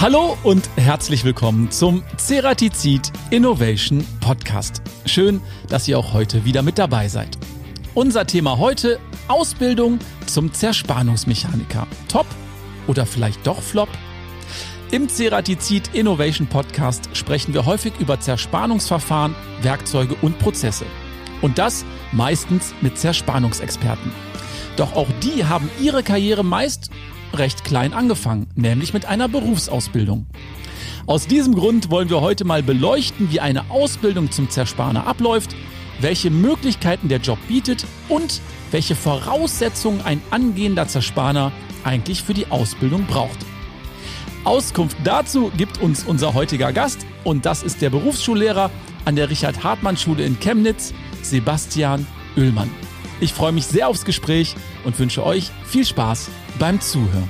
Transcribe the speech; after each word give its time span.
Hallo 0.00 0.38
und 0.44 0.70
herzlich 0.76 1.24
willkommen 1.24 1.72
zum 1.72 2.04
Ceratizid 2.16 3.10
Innovation 3.30 4.06
Podcast. 4.20 4.80
Schön, 5.06 5.40
dass 5.68 5.88
ihr 5.88 5.98
auch 5.98 6.12
heute 6.12 6.44
wieder 6.44 6.62
mit 6.62 6.78
dabei 6.78 7.08
seid. 7.08 7.36
Unser 7.94 8.24
Thema 8.24 8.58
heute 8.58 9.00
Ausbildung 9.26 9.98
zum 10.24 10.52
Zerspannungsmechaniker. 10.52 11.88
Top 12.06 12.26
oder 12.86 13.06
vielleicht 13.06 13.44
doch 13.44 13.60
Flop? 13.60 13.88
Im 14.92 15.08
Ceratizid 15.08 15.92
Innovation 15.94 16.46
Podcast 16.46 17.08
sprechen 17.14 17.52
wir 17.52 17.66
häufig 17.66 17.92
über 17.98 18.20
Zerspannungsverfahren, 18.20 19.34
Werkzeuge 19.62 20.14
und 20.22 20.38
Prozesse. 20.38 20.86
Und 21.42 21.58
das 21.58 21.84
meistens 22.12 22.72
mit 22.82 22.96
Zerspannungsexperten. 22.96 24.12
Doch 24.76 24.94
auch 24.94 25.08
die 25.24 25.44
haben 25.44 25.68
ihre 25.80 26.04
Karriere 26.04 26.44
meist 26.44 26.88
recht 27.34 27.64
klein 27.64 27.92
angefangen, 27.92 28.48
nämlich 28.54 28.92
mit 28.92 29.06
einer 29.06 29.28
Berufsausbildung. 29.28 30.26
Aus 31.06 31.26
diesem 31.26 31.54
Grund 31.54 31.90
wollen 31.90 32.10
wir 32.10 32.20
heute 32.20 32.44
mal 32.44 32.62
beleuchten, 32.62 33.30
wie 33.30 33.40
eine 33.40 33.70
Ausbildung 33.70 34.30
zum 34.30 34.50
Zerspaner 34.50 35.06
abläuft, 35.06 35.54
welche 36.00 36.30
Möglichkeiten 36.30 37.08
der 37.08 37.18
Job 37.18 37.38
bietet 37.48 37.86
und 38.08 38.40
welche 38.70 38.94
Voraussetzungen 38.94 40.02
ein 40.02 40.20
angehender 40.30 40.86
Zerspaner 40.86 41.52
eigentlich 41.84 42.22
für 42.22 42.34
die 42.34 42.50
Ausbildung 42.50 43.06
braucht. 43.06 43.38
Auskunft 44.44 44.96
dazu 45.04 45.50
gibt 45.56 45.80
uns 45.80 46.04
unser 46.04 46.34
heutiger 46.34 46.72
Gast 46.72 47.04
und 47.24 47.46
das 47.46 47.62
ist 47.62 47.82
der 47.82 47.90
Berufsschullehrer 47.90 48.70
an 49.04 49.16
der 49.16 49.30
Richard-Hartmann-Schule 49.30 50.24
in 50.24 50.38
Chemnitz, 50.38 50.92
Sebastian 51.22 52.06
Oehlmann. 52.36 52.87
Ich 53.20 53.32
freue 53.32 53.50
mich 53.50 53.66
sehr 53.66 53.88
aufs 53.88 54.04
Gespräch 54.04 54.54
und 54.84 54.96
wünsche 54.96 55.26
euch 55.26 55.50
viel 55.64 55.84
Spaß 55.84 56.30
beim 56.60 56.80
Zuhören. 56.80 57.28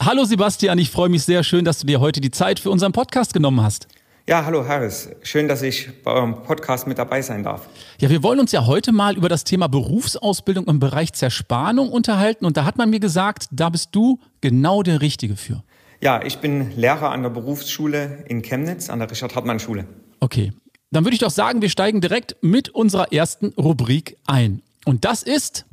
Hallo 0.00 0.24
Sebastian, 0.24 0.78
ich 0.78 0.90
freue 0.90 1.10
mich 1.10 1.24
sehr 1.24 1.44
schön, 1.44 1.66
dass 1.66 1.80
du 1.80 1.86
dir 1.86 2.00
heute 2.00 2.22
die 2.22 2.30
Zeit 2.30 2.58
für 2.58 2.70
unseren 2.70 2.92
Podcast 2.92 3.34
genommen 3.34 3.62
hast. 3.62 3.86
Ja, 4.26 4.46
hallo 4.46 4.66
Harris. 4.66 5.10
Schön, 5.22 5.46
dass 5.46 5.60
ich 5.60 5.90
bei 6.02 6.12
eurem 6.12 6.42
Podcast 6.42 6.86
mit 6.86 6.96
dabei 6.96 7.20
sein 7.20 7.42
darf. 7.42 7.68
Ja, 8.00 8.08
wir 8.08 8.22
wollen 8.22 8.40
uns 8.40 8.52
ja 8.52 8.64
heute 8.64 8.90
mal 8.90 9.14
über 9.18 9.28
das 9.28 9.44
Thema 9.44 9.68
Berufsausbildung 9.68 10.64
im 10.66 10.78
Bereich 10.80 11.12
Zerspannung 11.12 11.90
unterhalten. 11.90 12.46
Und 12.46 12.56
da 12.56 12.64
hat 12.64 12.78
man 12.78 12.88
mir 12.88 13.00
gesagt, 13.00 13.48
da 13.50 13.68
bist 13.68 13.90
du 13.92 14.20
genau 14.40 14.82
der 14.82 15.02
Richtige 15.02 15.36
für. 15.36 15.62
Ja, 16.00 16.22
ich 16.22 16.38
bin 16.38 16.74
Lehrer 16.76 17.10
an 17.10 17.22
der 17.22 17.30
Berufsschule 17.30 18.24
in 18.26 18.40
Chemnitz, 18.40 18.88
an 18.88 19.00
der 19.00 19.10
Richard-Hartmann-Schule. 19.10 19.86
Okay, 20.20 20.52
dann 20.94 21.04
würde 21.04 21.14
ich 21.14 21.20
doch 21.20 21.30
sagen, 21.30 21.60
wir 21.60 21.70
steigen 21.70 22.00
direkt 22.00 22.36
mit 22.40 22.68
unserer 22.68 23.12
ersten 23.12 23.48
Rubrik 23.58 24.16
ein. 24.26 24.62
Und 24.84 25.04
das 25.04 25.24
ist 25.24 25.66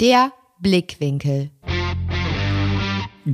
der 0.00 0.32
Blickwinkel. 0.58 1.50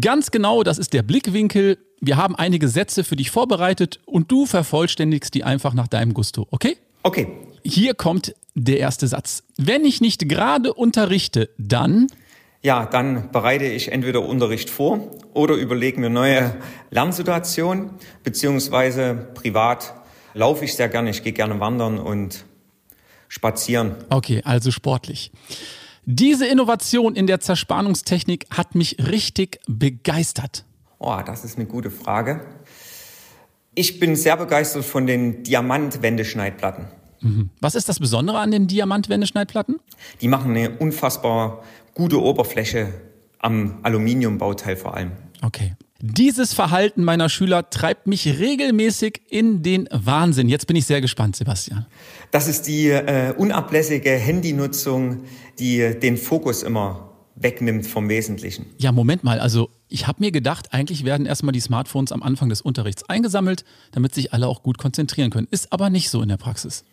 Ganz 0.00 0.32
genau, 0.32 0.64
das 0.64 0.76
ist 0.78 0.92
der 0.92 1.04
Blickwinkel. 1.04 1.78
Wir 2.00 2.16
haben 2.16 2.34
einige 2.34 2.68
Sätze 2.68 3.04
für 3.04 3.14
dich 3.14 3.30
vorbereitet 3.30 4.00
und 4.06 4.32
du 4.32 4.44
vervollständigst 4.44 5.32
die 5.34 5.44
einfach 5.44 5.72
nach 5.72 5.86
deinem 5.86 6.14
Gusto, 6.14 6.48
okay? 6.50 6.76
Okay. 7.04 7.28
Hier 7.62 7.94
kommt 7.94 8.34
der 8.54 8.78
erste 8.78 9.06
Satz. 9.06 9.44
Wenn 9.56 9.84
ich 9.84 10.00
nicht 10.00 10.28
gerade 10.28 10.74
unterrichte, 10.74 11.48
dann 11.58 12.08
ja, 12.60 12.86
dann 12.86 13.30
bereite 13.30 13.66
ich 13.66 13.92
entweder 13.92 14.22
Unterricht 14.22 14.68
vor 14.68 15.12
oder 15.32 15.54
überlege 15.54 16.00
mir 16.00 16.10
neue 16.10 16.56
Lernsituationen, 16.90 17.90
beziehungsweise 18.24 19.28
privat 19.34 19.94
laufe 20.38 20.64
ich 20.64 20.74
sehr 20.74 20.88
gerne. 20.88 21.10
Ich 21.10 21.22
gehe 21.22 21.32
gerne 21.32 21.60
wandern 21.60 21.98
und 21.98 22.44
spazieren. 23.28 23.96
Okay, 24.08 24.40
also 24.44 24.70
sportlich. 24.70 25.32
Diese 26.06 26.46
Innovation 26.46 27.14
in 27.14 27.26
der 27.26 27.40
Zerspannungstechnik 27.40 28.46
hat 28.50 28.74
mich 28.74 28.96
richtig 28.98 29.60
begeistert. 29.66 30.64
Oh, 30.98 31.18
das 31.26 31.44
ist 31.44 31.58
eine 31.58 31.66
gute 31.66 31.90
Frage. 31.90 32.46
Ich 33.74 34.00
bin 34.00 34.16
sehr 34.16 34.36
begeistert 34.36 34.84
von 34.84 35.06
den 35.06 35.42
Diamantwendeschneidplatten. 35.42 36.86
Mhm. 37.20 37.50
Was 37.60 37.74
ist 37.74 37.88
das 37.88 37.98
Besondere 37.98 38.38
an 38.38 38.50
den 38.50 38.68
Diamantwendeschneidplatten? 38.68 39.80
Die 40.20 40.28
machen 40.28 40.52
eine 40.52 40.70
unfassbar 40.78 41.62
gute 41.94 42.22
Oberfläche 42.22 42.94
am 43.38 43.78
Aluminiumbauteil 43.82 44.76
vor 44.76 44.94
allem. 44.94 45.12
Okay. 45.42 45.76
Dieses 46.00 46.54
Verhalten 46.54 47.02
meiner 47.02 47.28
Schüler 47.28 47.70
treibt 47.70 48.06
mich 48.06 48.24
regelmäßig 48.38 49.22
in 49.30 49.64
den 49.64 49.88
Wahnsinn. 49.90 50.48
Jetzt 50.48 50.68
bin 50.68 50.76
ich 50.76 50.86
sehr 50.86 51.00
gespannt, 51.00 51.34
Sebastian. 51.34 51.86
Das 52.30 52.46
ist 52.46 52.68
die 52.68 52.90
äh, 52.90 53.34
unablässige 53.36 54.10
Handynutzung, 54.10 55.24
die 55.58 55.98
den 55.98 56.16
Fokus 56.16 56.62
immer 56.62 57.10
wegnimmt 57.34 57.84
vom 57.84 58.08
Wesentlichen. 58.08 58.66
Ja, 58.78 58.92
Moment 58.92 59.24
mal. 59.24 59.40
Also 59.40 59.70
ich 59.88 60.06
habe 60.06 60.22
mir 60.22 60.30
gedacht, 60.30 60.72
eigentlich 60.72 61.04
werden 61.04 61.26
erstmal 61.26 61.52
die 61.52 61.60
Smartphones 61.60 62.12
am 62.12 62.22
Anfang 62.22 62.48
des 62.48 62.60
Unterrichts 62.60 63.08
eingesammelt, 63.08 63.64
damit 63.90 64.14
sich 64.14 64.32
alle 64.32 64.46
auch 64.46 64.62
gut 64.62 64.78
konzentrieren 64.78 65.30
können. 65.30 65.48
Ist 65.50 65.72
aber 65.72 65.90
nicht 65.90 66.10
so 66.10 66.22
in 66.22 66.28
der 66.28 66.36
Praxis. 66.36 66.84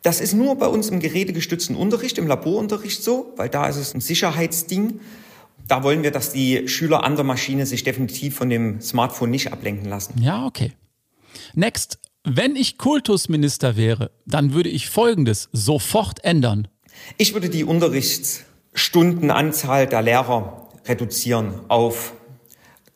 Das 0.00 0.22
ist 0.22 0.32
nur 0.32 0.56
bei 0.56 0.66
uns 0.66 0.88
im 0.88 1.00
gerätegestützten 1.00 1.76
Unterricht, 1.76 2.16
im 2.16 2.26
Laborunterricht 2.26 3.02
so, 3.02 3.34
weil 3.36 3.50
da 3.50 3.68
ist 3.68 3.76
es 3.76 3.94
ein 3.94 4.00
Sicherheitsding 4.00 5.00
da 5.68 5.82
wollen 5.82 6.02
wir, 6.02 6.10
dass 6.10 6.32
die 6.32 6.68
Schüler 6.68 7.04
an 7.04 7.16
der 7.16 7.24
Maschine 7.24 7.66
sich 7.66 7.84
definitiv 7.84 8.36
von 8.36 8.50
dem 8.50 8.80
Smartphone 8.80 9.30
nicht 9.30 9.52
ablenken 9.52 9.88
lassen. 9.88 10.20
Ja, 10.20 10.46
okay. 10.46 10.72
Next. 11.54 11.98
Wenn 12.22 12.54
ich 12.54 12.76
Kultusminister 12.76 13.76
wäre, 13.76 14.10
dann 14.26 14.52
würde 14.52 14.68
ich 14.68 14.90
Folgendes 14.90 15.48
sofort 15.52 16.22
ändern. 16.22 16.68
Ich 17.16 17.32
würde 17.32 17.48
die 17.48 17.64
Unterrichtsstundenanzahl 17.64 19.86
der 19.86 20.02
Lehrer 20.02 20.68
reduzieren 20.86 21.60
auf 21.68 22.12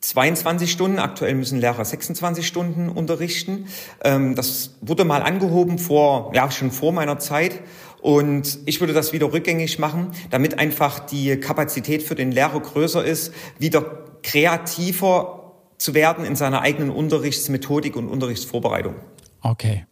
22 0.01 0.71
Stunden. 0.71 0.99
Aktuell 0.99 1.35
müssen 1.35 1.59
Lehrer 1.59 1.83
26 1.85 2.47
Stunden 2.47 2.91
unterrichten. 2.91 3.67
Ähm, 4.03 4.35
das 4.35 4.75
wurde 4.83 5.05
mal 5.05 5.23
angehoben 5.23 5.79
vor, 5.79 6.33
ja, 6.35 6.51
schon 6.51 6.71
vor 6.71 6.93
meiner 6.93 7.19
Zeit. 7.19 7.63
Und 8.05 8.59
ich 8.67 8.81
würde 8.81 8.93
das 8.93 9.15
wieder 9.15 9.33
rückgängig 9.33 9.79
machen, 9.79 10.11
damit 10.29 10.59
einfach 10.59 10.99
die 10.99 11.39
Kapazität 11.39 12.03
für 12.03 12.15
den 12.15 12.33
Lehrer 12.33 12.61
größer 12.61 13.03
ist, 13.03 13.33
wieder 13.59 13.81
kreativer 14.23 15.55
zu 15.79 15.95
werden 15.95 16.27
in 16.27 16.37
seiner 16.37 16.61
eigenen 16.61 16.91
Unterrichtsmethodik 16.91 17.97
und 17.97 18.09
Unterrichtsvorbereitung. 18.09 18.95
Okay. 19.41 19.87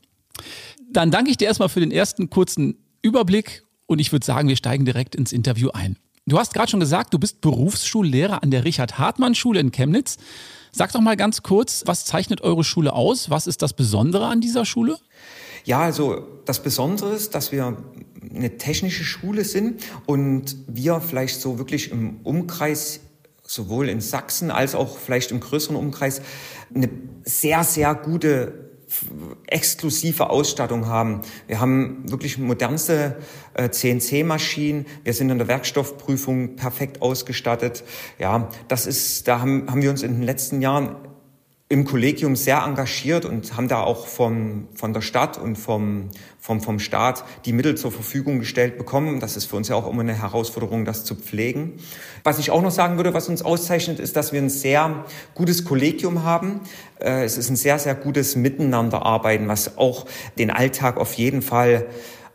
Dann 0.91 1.11
danke 1.11 1.31
ich 1.31 1.39
dir 1.39 1.47
erstmal 1.47 1.71
für 1.71 1.81
den 1.81 1.91
ersten 1.91 2.29
kurzen 2.29 2.77
Überblick 3.01 3.63
und 3.87 3.99
ich 3.99 4.13
würde 4.13 4.27
sagen, 4.27 4.47
wir 4.47 4.57
steigen 4.57 4.85
direkt 4.85 5.15
ins 5.15 5.33
Interview 5.33 5.71
ein. 5.73 5.97
Du 6.27 6.39
hast 6.39 6.53
gerade 6.53 6.71
schon 6.71 6.81
gesagt, 6.81 7.15
du 7.15 7.19
bist 7.19 7.41
Berufsschullehrer 7.41 8.43
an 8.43 8.51
der 8.51 8.67
Richard-Hartmann-Schule 8.67 9.59
in 9.59 9.73
Chemnitz. 9.73 10.19
Sag 10.71 10.93
doch 10.93 11.01
mal 11.01 11.17
ganz 11.17 11.43
kurz, 11.43 11.85
was 11.87 12.05
zeichnet 12.05 12.43
eure 12.43 12.63
Schule 12.63 12.93
aus? 12.93 13.31
Was 13.31 13.47
ist 13.47 13.63
das 13.63 13.73
Besondere 13.73 14.27
an 14.27 14.43
dieser 14.43 14.67
Schule? 14.67 14.99
Ja, 15.65 15.81
also 15.81 16.27
das 16.45 16.63
Besondere 16.63 17.15
ist, 17.15 17.35
dass 17.35 17.53
wir 17.53 17.77
eine 18.35 18.59
technische 18.59 19.05
Schule 19.05 19.45
sind 19.45 19.83
und 20.07 20.57
wir 20.67 21.01
vielleicht 21.01 21.41
so 21.41 21.59
wirklich 21.59 21.91
im 21.91 22.21
Umkreis 22.25 23.01
sowohl 23.43 23.89
in 23.89 24.01
Sachsen 24.01 24.51
als 24.51 24.75
auch 24.75 24.97
vielleicht 24.97 25.31
im 25.31 25.41
größeren 25.41 25.77
Umkreis 25.77 26.23
eine 26.75 26.89
sehr, 27.25 27.65
sehr 27.65 27.95
gute 27.95 28.71
exklusive 29.47 30.31
Ausstattung 30.31 30.87
haben. 30.87 31.23
Wir 31.47 31.61
haben 31.61 32.11
wirklich 32.11 32.39
modernste 32.39 33.17
äh, 33.55 33.71
CNC-Maschinen. 33.71 34.87
Wir 35.05 35.15
sind 35.15 35.31
in 35.31 35.39
der 35.39 35.49
Werkstoffprüfung 35.49 36.57
perfekt 36.57 37.01
ausgestattet. 37.01 37.85
Ja, 38.19 38.51
das 38.69 38.87
ist, 38.87 39.29
da 39.29 39.41
haben, 39.41 39.71
haben 39.71 39.83
wir 39.83 39.91
uns 39.91 40.03
in 40.03 40.13
den 40.13 40.23
letzten 40.23 40.61
Jahren 40.61 40.97
im 41.73 41.87
Kollegium 41.87 42.37
sehr 42.37 42.63
engagiert 42.63 43.25
und 43.25 43.57
haben 43.57 43.67
da 43.67 43.81
auch 43.81 44.07
vom, 44.07 44.69
von 44.75 44.93
der 44.93 45.01
Stadt 45.01 45.39
und 45.39 45.57
vom, 45.57 46.11
vom, 46.39 46.61
vom 46.61 46.79
Staat 46.79 47.25
die 47.47 47.55
Mittel 47.55 47.77
zur 47.77 47.91
Verfügung 47.91 48.41
gestellt 48.41 48.77
bekommen. 48.77 49.21
Das 49.21 49.39
ist 49.39 49.47
für 49.47 49.57
uns 49.57 49.69
ja 49.69 49.77
auch 49.77 49.91
immer 49.91 50.03
eine 50.03 50.21
Herausforderung, 50.21 50.85
das 50.85 51.07
zu 51.07 51.15
pflegen. 51.15 51.79
Was 52.25 52.39
ich 52.39 52.51
auch 52.51 52.61
noch 52.61 52.71
sagen 52.71 52.99
würde, 52.99 53.15
was 53.15 53.31
uns 53.31 53.41
auszeichnet, 53.41 54.01
ist, 54.01 54.17
dass 54.17 54.35
wir 54.35 54.43
ein 54.43 54.51
sehr 54.51 55.07
gutes 55.35 55.65
Kollegium 55.65 56.25
haben. 56.25 56.61
Äh, 57.01 57.25
es 57.25 57.39
ist 57.39 57.49
ein 57.49 57.57
sehr, 57.57 57.79
sehr 57.79 57.95
gutes 57.95 58.37
Miteinanderarbeiten, 58.37 59.49
was 59.49 59.79
auch 59.79 60.05
den 60.37 60.51
Alltag 60.51 60.99
auf 60.99 61.15
jeden 61.15 61.41
Fall 61.41 61.87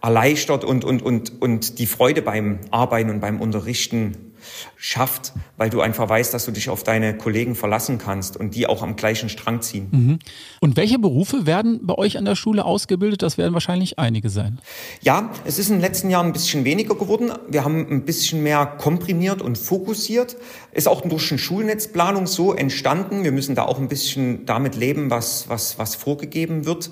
erleichtert 0.01 0.63
und, 0.63 0.83
und, 0.83 1.03
und, 1.03 1.39
und 1.44 1.77
die 1.77 1.85
Freude 1.85 2.23
beim 2.23 2.57
Arbeiten 2.71 3.11
und 3.11 3.19
beim 3.19 3.39
Unterrichten 3.39 4.33
schafft, 4.75 5.33
weil 5.57 5.69
du 5.69 5.81
einfach 5.81 6.07
weißt, 6.07 6.33
dass 6.33 6.45
du 6.45 6.51
dich 6.51 6.69
auf 6.69 6.83
deine 6.83 7.17
Kollegen 7.17 7.55
verlassen 7.55 7.97
kannst 7.97 8.37
und 8.37 8.55
die 8.55 8.67
auch 8.67 8.83
am 8.83 8.95
gleichen 8.95 9.29
Strang 9.29 9.61
ziehen. 9.61 9.87
Mhm. 9.91 10.19
Und 10.59 10.77
welche 10.77 10.99
Berufe 10.99 11.45
werden 11.45 11.79
bei 11.83 11.95
euch 11.95 12.17
an 12.17 12.25
der 12.25 12.35
Schule 12.35 12.65
ausgebildet? 12.65 13.21
Das 13.21 13.37
werden 13.37 13.53
wahrscheinlich 13.53 13.99
einige 13.99 14.29
sein. 14.29 14.59
Ja, 15.01 15.31
es 15.45 15.59
ist 15.59 15.69
in 15.69 15.75
den 15.75 15.81
letzten 15.81 16.09
Jahren 16.09 16.27
ein 16.27 16.33
bisschen 16.33 16.65
weniger 16.65 16.95
geworden. 16.95 17.31
Wir 17.49 17.63
haben 17.63 17.87
ein 17.89 18.05
bisschen 18.05 18.43
mehr 18.43 18.65
komprimiert 18.65 19.41
und 19.41 19.57
fokussiert. 19.57 20.37
Ist 20.71 20.87
auch 20.87 21.01
durch 21.01 21.31
eine 21.31 21.39
Schulnetzplanung 21.39 22.27
so 22.27 22.53
entstanden. 22.53 23.23
Wir 23.23 23.31
müssen 23.31 23.55
da 23.55 23.63
auch 23.63 23.79
ein 23.79 23.87
bisschen 23.87 24.45
damit 24.45 24.75
leben, 24.75 25.09
was, 25.09 25.49
was, 25.49 25.77
was 25.79 25.95
vorgegeben 25.95 26.65
wird. 26.65 26.91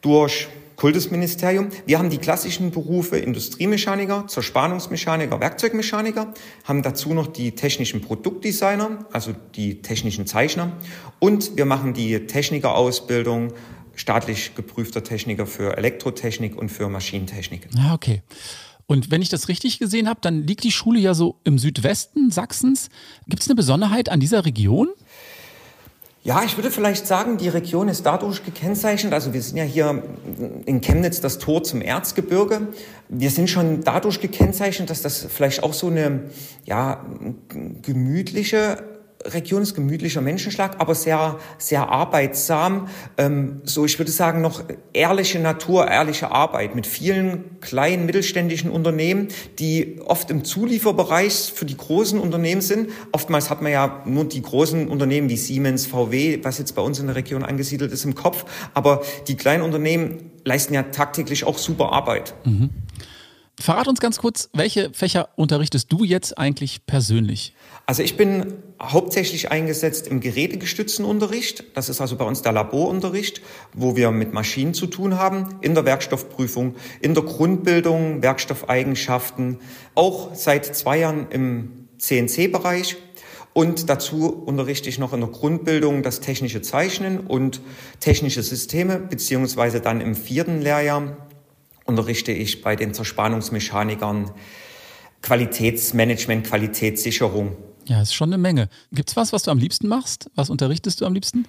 Durch 0.00 0.48
Kultusministerium. 0.82 1.68
Wir 1.86 2.00
haben 2.00 2.10
die 2.10 2.18
klassischen 2.18 2.72
Berufe 2.72 3.16
Industriemechaniker, 3.16 4.26
Zerspannungsmechaniker, 4.26 5.38
Werkzeugmechaniker, 5.38 6.34
haben 6.64 6.82
dazu 6.82 7.14
noch 7.14 7.28
die 7.28 7.52
technischen 7.52 8.00
Produktdesigner, 8.00 9.06
also 9.12 9.32
die 9.54 9.80
technischen 9.80 10.26
Zeichner 10.26 10.72
und 11.20 11.56
wir 11.56 11.66
machen 11.66 11.94
die 11.94 12.26
Technikerausbildung 12.26 13.52
staatlich 13.94 14.56
geprüfter 14.56 15.04
Techniker 15.04 15.46
für 15.46 15.78
Elektrotechnik 15.78 16.58
und 16.58 16.68
für 16.68 16.88
Maschinentechnik. 16.88 17.68
Ah, 17.78 17.94
okay. 17.94 18.22
Und 18.86 19.12
wenn 19.12 19.22
ich 19.22 19.28
das 19.28 19.48
richtig 19.48 19.78
gesehen 19.78 20.08
habe, 20.08 20.18
dann 20.20 20.48
liegt 20.48 20.64
die 20.64 20.72
Schule 20.72 20.98
ja 20.98 21.14
so 21.14 21.38
im 21.44 21.58
Südwesten 21.58 22.32
Sachsens. 22.32 22.88
Gibt 23.28 23.42
es 23.44 23.48
eine 23.48 23.54
Besonderheit 23.54 24.08
an 24.08 24.18
dieser 24.18 24.44
Region? 24.44 24.88
Ja, 26.24 26.44
ich 26.44 26.56
würde 26.56 26.70
vielleicht 26.70 27.08
sagen, 27.08 27.36
die 27.36 27.48
Region 27.48 27.88
ist 27.88 28.06
dadurch 28.06 28.44
gekennzeichnet. 28.44 29.12
Also 29.12 29.32
wir 29.32 29.42
sind 29.42 29.56
ja 29.56 29.64
hier 29.64 30.04
in 30.66 30.80
Chemnitz 30.80 31.20
das 31.20 31.38
Tor 31.38 31.64
zum 31.64 31.82
Erzgebirge. 31.82 32.68
Wir 33.08 33.30
sind 33.30 33.50
schon 33.50 33.82
dadurch 33.82 34.20
gekennzeichnet, 34.20 34.88
dass 34.88 35.02
das 35.02 35.26
vielleicht 35.28 35.64
auch 35.64 35.72
so 35.72 35.88
eine 35.88 36.30
ja, 36.64 37.04
gemütliche 37.82 38.84
Region 39.24 39.62
ist 39.62 39.74
gemütlicher 39.74 40.20
Menschenschlag, 40.20 40.80
aber 40.80 40.94
sehr, 40.94 41.38
sehr 41.58 41.88
arbeitsam. 41.88 42.88
Ähm, 43.18 43.60
so, 43.64 43.84
ich 43.84 43.98
würde 43.98 44.10
sagen, 44.10 44.40
noch 44.40 44.62
ehrliche 44.92 45.38
Natur, 45.38 45.88
ehrliche 45.88 46.30
Arbeit 46.30 46.74
mit 46.74 46.86
vielen 46.86 47.60
kleinen 47.60 48.06
mittelständischen 48.06 48.70
Unternehmen, 48.70 49.28
die 49.58 50.00
oft 50.04 50.30
im 50.30 50.44
Zulieferbereich 50.44 51.52
für 51.54 51.64
die 51.64 51.76
großen 51.76 52.18
Unternehmen 52.18 52.60
sind. 52.60 52.90
Oftmals 53.12 53.50
hat 53.50 53.62
man 53.62 53.72
ja 53.72 54.02
nur 54.04 54.24
die 54.24 54.42
großen 54.42 54.88
Unternehmen 54.88 55.28
wie 55.28 55.36
Siemens, 55.36 55.86
VW, 55.86 56.40
was 56.42 56.58
jetzt 56.58 56.74
bei 56.74 56.82
uns 56.82 56.98
in 56.98 57.06
der 57.06 57.16
Region 57.16 57.42
angesiedelt 57.42 57.92
ist, 57.92 58.04
im 58.04 58.14
Kopf. 58.14 58.44
Aber 58.74 59.02
die 59.28 59.36
kleinen 59.36 59.62
Unternehmen 59.62 60.30
leisten 60.44 60.74
ja 60.74 60.82
tagtäglich 60.82 61.44
auch 61.44 61.58
super 61.58 61.92
Arbeit. 61.92 62.34
Mhm. 62.44 62.70
Verrat 63.60 63.86
uns 63.86 64.00
ganz 64.00 64.18
kurz, 64.18 64.48
welche 64.54 64.90
Fächer 64.92 65.28
unterrichtest 65.36 65.92
du 65.92 66.04
jetzt 66.04 66.38
eigentlich 66.38 66.86
persönlich? 66.86 67.54
Also 67.86 68.02
ich 68.02 68.16
bin 68.16 68.54
hauptsächlich 68.80 69.50
eingesetzt 69.50 70.08
im 70.08 70.20
gerätegestützten 70.20 71.04
Unterricht. 71.04 71.64
Das 71.74 71.88
ist 71.88 72.00
also 72.00 72.16
bei 72.16 72.24
uns 72.24 72.42
der 72.42 72.52
Laborunterricht, 72.52 73.42
wo 73.74 73.94
wir 73.94 74.10
mit 74.10 74.32
Maschinen 74.32 74.72
zu 74.72 74.86
tun 74.86 75.18
haben, 75.18 75.58
in 75.60 75.74
der 75.74 75.84
Werkstoffprüfung, 75.84 76.76
in 77.00 77.14
der 77.14 77.24
Grundbildung, 77.24 78.22
Werkstoffeigenschaften, 78.22 79.58
auch 79.94 80.34
seit 80.34 80.64
zwei 80.74 81.00
Jahren 81.00 81.28
im 81.30 81.88
CNC-Bereich. 81.98 82.96
Und 83.52 83.90
dazu 83.90 84.32
unterrichte 84.32 84.88
ich 84.88 84.98
noch 84.98 85.12
in 85.12 85.20
der 85.20 85.28
Grundbildung 85.28 86.02
das 86.02 86.20
technische 86.20 86.62
Zeichnen 86.62 87.20
und 87.20 87.60
technische 88.00 88.42
Systeme, 88.42 88.98
beziehungsweise 88.98 89.80
dann 89.80 90.00
im 90.00 90.14
vierten 90.14 90.62
Lehrjahr 90.62 91.16
unterrichte 91.84 92.32
ich 92.32 92.62
bei 92.62 92.76
den 92.76 92.94
Zerspannungsmechanikern 92.94 94.30
Qualitätsmanagement, 95.22 96.46
Qualitätssicherung. 96.46 97.56
Ja, 97.86 98.00
ist 98.00 98.14
schon 98.14 98.28
eine 98.28 98.38
Menge. 98.38 98.68
Gibt 98.92 99.10
es 99.10 99.16
was, 99.16 99.32
was 99.32 99.42
du 99.42 99.50
am 99.50 99.58
liebsten 99.58 99.88
machst? 99.88 100.30
Was 100.34 100.50
unterrichtest 100.50 101.00
du 101.00 101.06
am 101.06 101.14
liebsten? 101.14 101.46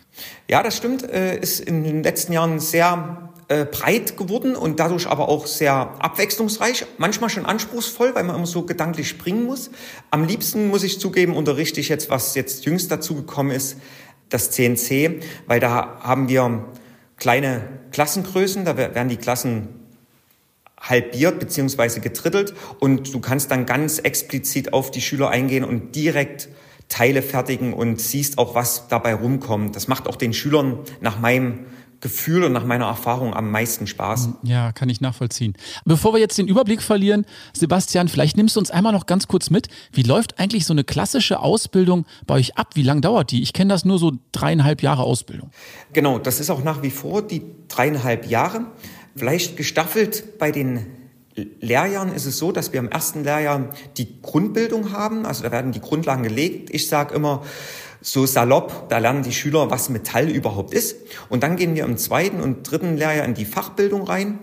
Ja, 0.50 0.64
das 0.64 0.78
stimmt. 0.78 1.04
Äh, 1.04 1.40
ist 1.40 1.60
in 1.60 1.84
den 1.84 2.04
letzten 2.04 2.34
Jahren 2.34 2.60
sehr 2.60 3.32
äh, 3.50 3.66
breit 3.66 4.18
geworden 4.18 4.56
und 4.56 4.80
dadurch 4.80 5.08
aber 5.08 5.30
auch 5.30 5.46
sehr 5.46 5.74
abwechslungsreich. 5.74 6.86
Manchmal 6.98 7.30
schon 7.30 7.46
anspruchsvoll, 7.46 8.16
weil 8.16 8.24
man 8.24 8.36
immer 8.36 8.48
so 8.48 8.64
gedanklich 8.64 9.10
springen 9.10 9.46
muss. 9.46 9.70
Am 10.10 10.26
liebsten, 10.26 10.70
muss 10.70 10.84
ich 10.84 11.00
zugeben, 11.00 11.36
unterrichte 11.36 11.80
ich 11.80 11.90
jetzt, 11.90 12.10
was 12.10 12.36
jetzt 12.36 12.66
jüngst 12.66 12.90
dazu 12.90 13.16
gekommen 13.16 13.52
ist, 13.52 13.78
das 14.30 14.50
CNC, 14.52 15.22
weil 15.46 15.60
da 15.60 16.00
haben 16.00 16.30
wir 16.30 16.66
kleine 17.18 17.62
Klassengrößen, 17.92 18.66
da 18.66 18.76
werden 18.76 19.10
die 19.10 19.18
Klassen 19.18 19.83
halbiert 20.84 21.40
beziehungsweise 21.40 22.02
getrittelt 22.02 22.54
und 22.80 23.14
du 23.14 23.20
kannst 23.20 23.50
dann 23.50 23.66
ganz 23.66 24.00
explizit 24.00 24.74
auf 24.74 24.92
die 24.92 25.02
Schüler 25.02 25.30
eingehen 25.30 25.64
und 25.64 25.96
direkt 25.96 26.50
Teile 26.90 27.22
fertigen 27.22 27.74
und 27.74 28.00
siehst 28.00 28.38
auch, 28.38 28.54
was 28.54 28.88
dabei 28.90 29.16
rumkommt. 29.16 29.76
Das 29.76 29.88
macht 29.88 30.08
auch 30.08 30.18
den 30.18 30.34
Schülern 30.34 30.80
nach 31.02 31.20
meinem 31.20 31.66
Gefühl 32.02 32.44
und 32.44 32.52
nach 32.52 32.66
meiner 32.66 32.86
Erfahrung 32.86 33.34
am 33.34 33.50
meisten 33.50 33.88
Spaß. 33.88 34.30
Ja, 34.44 34.74
kann 34.74 34.90
ich 34.90 35.00
nachvollziehen. 35.00 35.54
Bevor 35.86 36.14
wir 36.14 36.20
jetzt 36.20 36.38
den 36.38 36.50
Überblick 36.50 36.82
verlieren, 36.82 37.26
Sebastian, 37.54 38.10
vielleicht 38.10 38.36
nimmst 38.36 38.58
du 38.58 38.60
uns 38.60 38.72
einmal 38.72 38.92
noch 38.92 39.06
ganz 39.06 39.30
kurz 39.30 39.50
mit. 39.50 39.70
Wie 39.94 40.04
läuft 40.04 40.38
eigentlich 40.38 40.66
so 40.66 40.74
eine 40.74 40.84
klassische 40.84 41.40
Ausbildung 41.40 42.06
bei 42.28 42.36
euch 42.36 42.58
ab? 42.58 42.72
Wie 42.74 42.84
lange 42.84 43.00
dauert 43.00 43.32
die? 43.32 43.42
Ich 43.42 43.54
kenne 43.54 43.74
das 43.74 43.86
nur 43.86 44.00
so 44.00 44.12
dreieinhalb 44.34 44.84
Jahre 44.84 45.04
Ausbildung. 45.04 45.50
Genau, 45.94 46.20
das 46.20 46.42
ist 46.42 46.50
auch 46.50 46.62
nach 46.62 46.84
wie 46.84 46.92
vor 46.92 47.22
die 47.22 47.42
dreieinhalb 47.70 48.30
Jahre. 48.30 48.66
Vielleicht 49.16 49.58
gestaffelt 49.58 50.40
bei 50.40 50.52
den 50.52 50.86
Lehrjahren 51.36 52.14
ist 52.14 52.26
es 52.26 52.38
so, 52.38 52.52
dass 52.52 52.74
wir 52.74 52.80
im 52.80 52.90
ersten 52.90 53.24
Lehrjahr 53.24 53.70
die 53.98 54.22
Grundbildung 54.22 54.92
haben, 54.92 55.26
also 55.26 55.44
da 55.44 55.52
werden 55.52 55.72
die 55.72 55.82
Grundlagen 55.82 56.24
gelegt. 56.24 56.70
Ich 56.72 56.88
sage 56.88 57.16
immer 57.16 57.44
so 58.02 58.26
salopp, 58.26 58.90
da 58.90 58.98
lernen 58.98 59.24
die 59.24 59.32
Schüler, 59.32 59.72
was 59.72 59.90
Metall 59.90 60.30
überhaupt 60.30 60.74
ist. 60.74 60.98
Und 61.30 61.42
dann 61.42 61.56
gehen 61.56 61.76
wir 61.76 61.86
im 61.86 61.98
zweiten 61.98 62.42
und 62.42 62.70
dritten 62.70 62.98
Lehrjahr 62.98 63.26
in 63.26 63.34
die 63.34 63.46
Fachbildung 63.46 64.04
rein. 64.04 64.40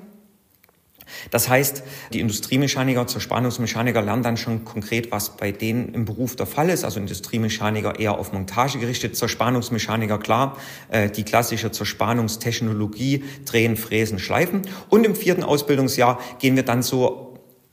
Das 1.30 1.48
heißt, 1.48 1.82
die 2.12 2.20
Industriemechaniker 2.20 3.06
zur 3.06 3.20
Spannungsmechaniker 3.20 4.02
lernen 4.02 4.22
dann 4.22 4.36
schon 4.36 4.64
konkret, 4.64 5.10
was 5.10 5.36
bei 5.36 5.52
denen 5.52 5.94
im 5.94 6.04
Beruf 6.04 6.36
der 6.36 6.46
Fall 6.46 6.70
ist. 6.70 6.84
Also 6.84 7.00
Industriemechaniker 7.00 7.98
eher 7.98 8.18
auf 8.18 8.32
Montage 8.32 8.78
gerichtet, 8.78 9.16
zur 9.16 9.28
Spannungsmechaniker 9.28 10.18
klar, 10.18 10.56
äh, 10.88 11.10
die 11.10 11.24
klassische 11.24 11.70
zur 11.70 11.86
Spannungstechnologie, 11.86 13.24
drehen, 13.44 13.76
fräsen, 13.76 14.18
schleifen. 14.18 14.62
Und 14.88 15.04
im 15.04 15.14
vierten 15.14 15.42
Ausbildungsjahr 15.42 16.18
gehen 16.38 16.56
wir 16.56 16.64
dann 16.64 16.82
so 16.82 17.30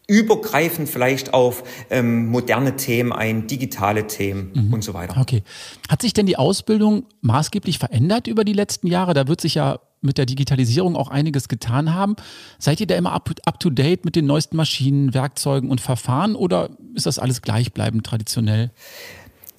übergreifend 0.07 0.89
vielleicht 0.89 1.33
auf 1.33 1.63
ähm, 1.89 2.27
moderne 2.27 2.77
Themen 2.77 3.11
ein, 3.11 3.47
digitale 3.47 4.07
Themen 4.07 4.51
mhm. 4.53 4.73
und 4.73 4.83
so 4.83 4.93
weiter. 4.93 5.19
Okay. 5.19 5.43
Hat 5.89 6.01
sich 6.01 6.13
denn 6.13 6.25
die 6.25 6.37
Ausbildung 6.37 7.05
maßgeblich 7.21 7.77
verändert 7.77 8.27
über 8.27 8.45
die 8.45 8.53
letzten 8.53 8.87
Jahre? 8.87 9.13
Da 9.13 9.27
wird 9.27 9.41
sich 9.41 9.55
ja 9.55 9.79
mit 10.07 10.17
der 10.17 10.25
Digitalisierung 10.25 10.95
auch 10.95 11.09
einiges 11.09 11.47
getan 11.47 11.93
haben. 11.93 12.15
Seid 12.57 12.79
ihr 12.79 12.87
da 12.87 12.95
immer 12.95 13.11
up, 13.11 13.29
up 13.45 13.59
to 13.59 13.69
date 13.69 14.05
mit 14.05 14.15
den 14.15 14.25
neuesten 14.25 14.57
Maschinen, 14.57 15.13
Werkzeugen 15.13 15.69
und 15.69 15.79
Verfahren 15.79 16.35
oder 16.35 16.69
ist 16.95 17.05
das 17.05 17.19
alles 17.19 17.43
gleichbleibend 17.43 18.03
traditionell? 18.05 18.71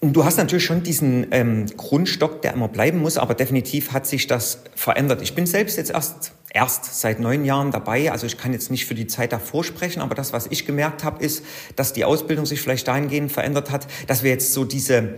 Du 0.01 0.25
hast 0.25 0.37
natürlich 0.37 0.65
schon 0.65 0.85
diesen 0.85 1.27
ähm, 1.33 1.67
Grundstock, 1.77 2.43
der 2.43 2.55
immer 2.55 2.69
bleiben 2.69 3.01
muss, 3.01 3.19
aber 3.19 3.35
definitiv 3.35 3.93
hat 3.93 4.07
sich 4.07 4.29
das 4.29 4.63
verändert. 4.77 5.23
Ich 5.23 5.35
bin 5.35 5.45
selbst 5.47 5.77
jetzt 5.77 5.91
erst 5.91 6.33
erst 6.51 7.01
seit 7.01 7.21
neun 7.21 7.45
Jahren 7.45 7.73
dabei, 7.73 8.11
also 8.11 8.27
ich 8.27 8.39
kann 8.39 8.53
jetzt 8.53 8.71
nicht 8.71 8.87
für 8.87 8.95
die 8.95 9.07
Zeit 9.07 9.33
davor 9.33 9.65
sprechen, 9.65 10.01
aber 10.01 10.15
das, 10.15 10.33
was 10.33 10.47
ich 10.47 10.65
gemerkt 10.65 11.05
habe, 11.05 11.23
ist, 11.23 11.45
dass 11.77 11.93
die 11.93 12.05
Ausbildung 12.05 12.47
sich 12.47 12.61
vielleicht 12.61 12.89
dahingehend 12.89 13.31
verändert 13.31 13.71
hat, 13.71 13.87
dass 14.07 14.23
wir 14.23 14.31
jetzt 14.31 14.53
so 14.53 14.65
diese 14.65 15.17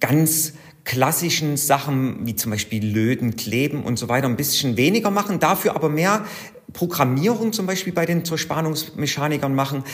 ganz 0.00 0.54
klassischen 0.84 1.56
Sachen 1.56 2.26
wie 2.26 2.36
zum 2.36 2.50
Beispiel 2.50 2.84
Löten, 2.84 3.36
Kleben 3.36 3.82
und 3.82 3.98
so 3.98 4.08
weiter 4.08 4.28
ein 4.28 4.36
bisschen 4.36 4.76
weniger 4.76 5.10
machen, 5.10 5.40
dafür 5.40 5.74
aber 5.74 5.88
mehr 5.88 6.24
Programmierung 6.72 7.52
zum 7.52 7.66
Beispiel 7.66 7.92
bei 7.92 8.06
den 8.06 8.24
Zerspannungsmechanikern 8.24 9.54
machen, 9.54 9.84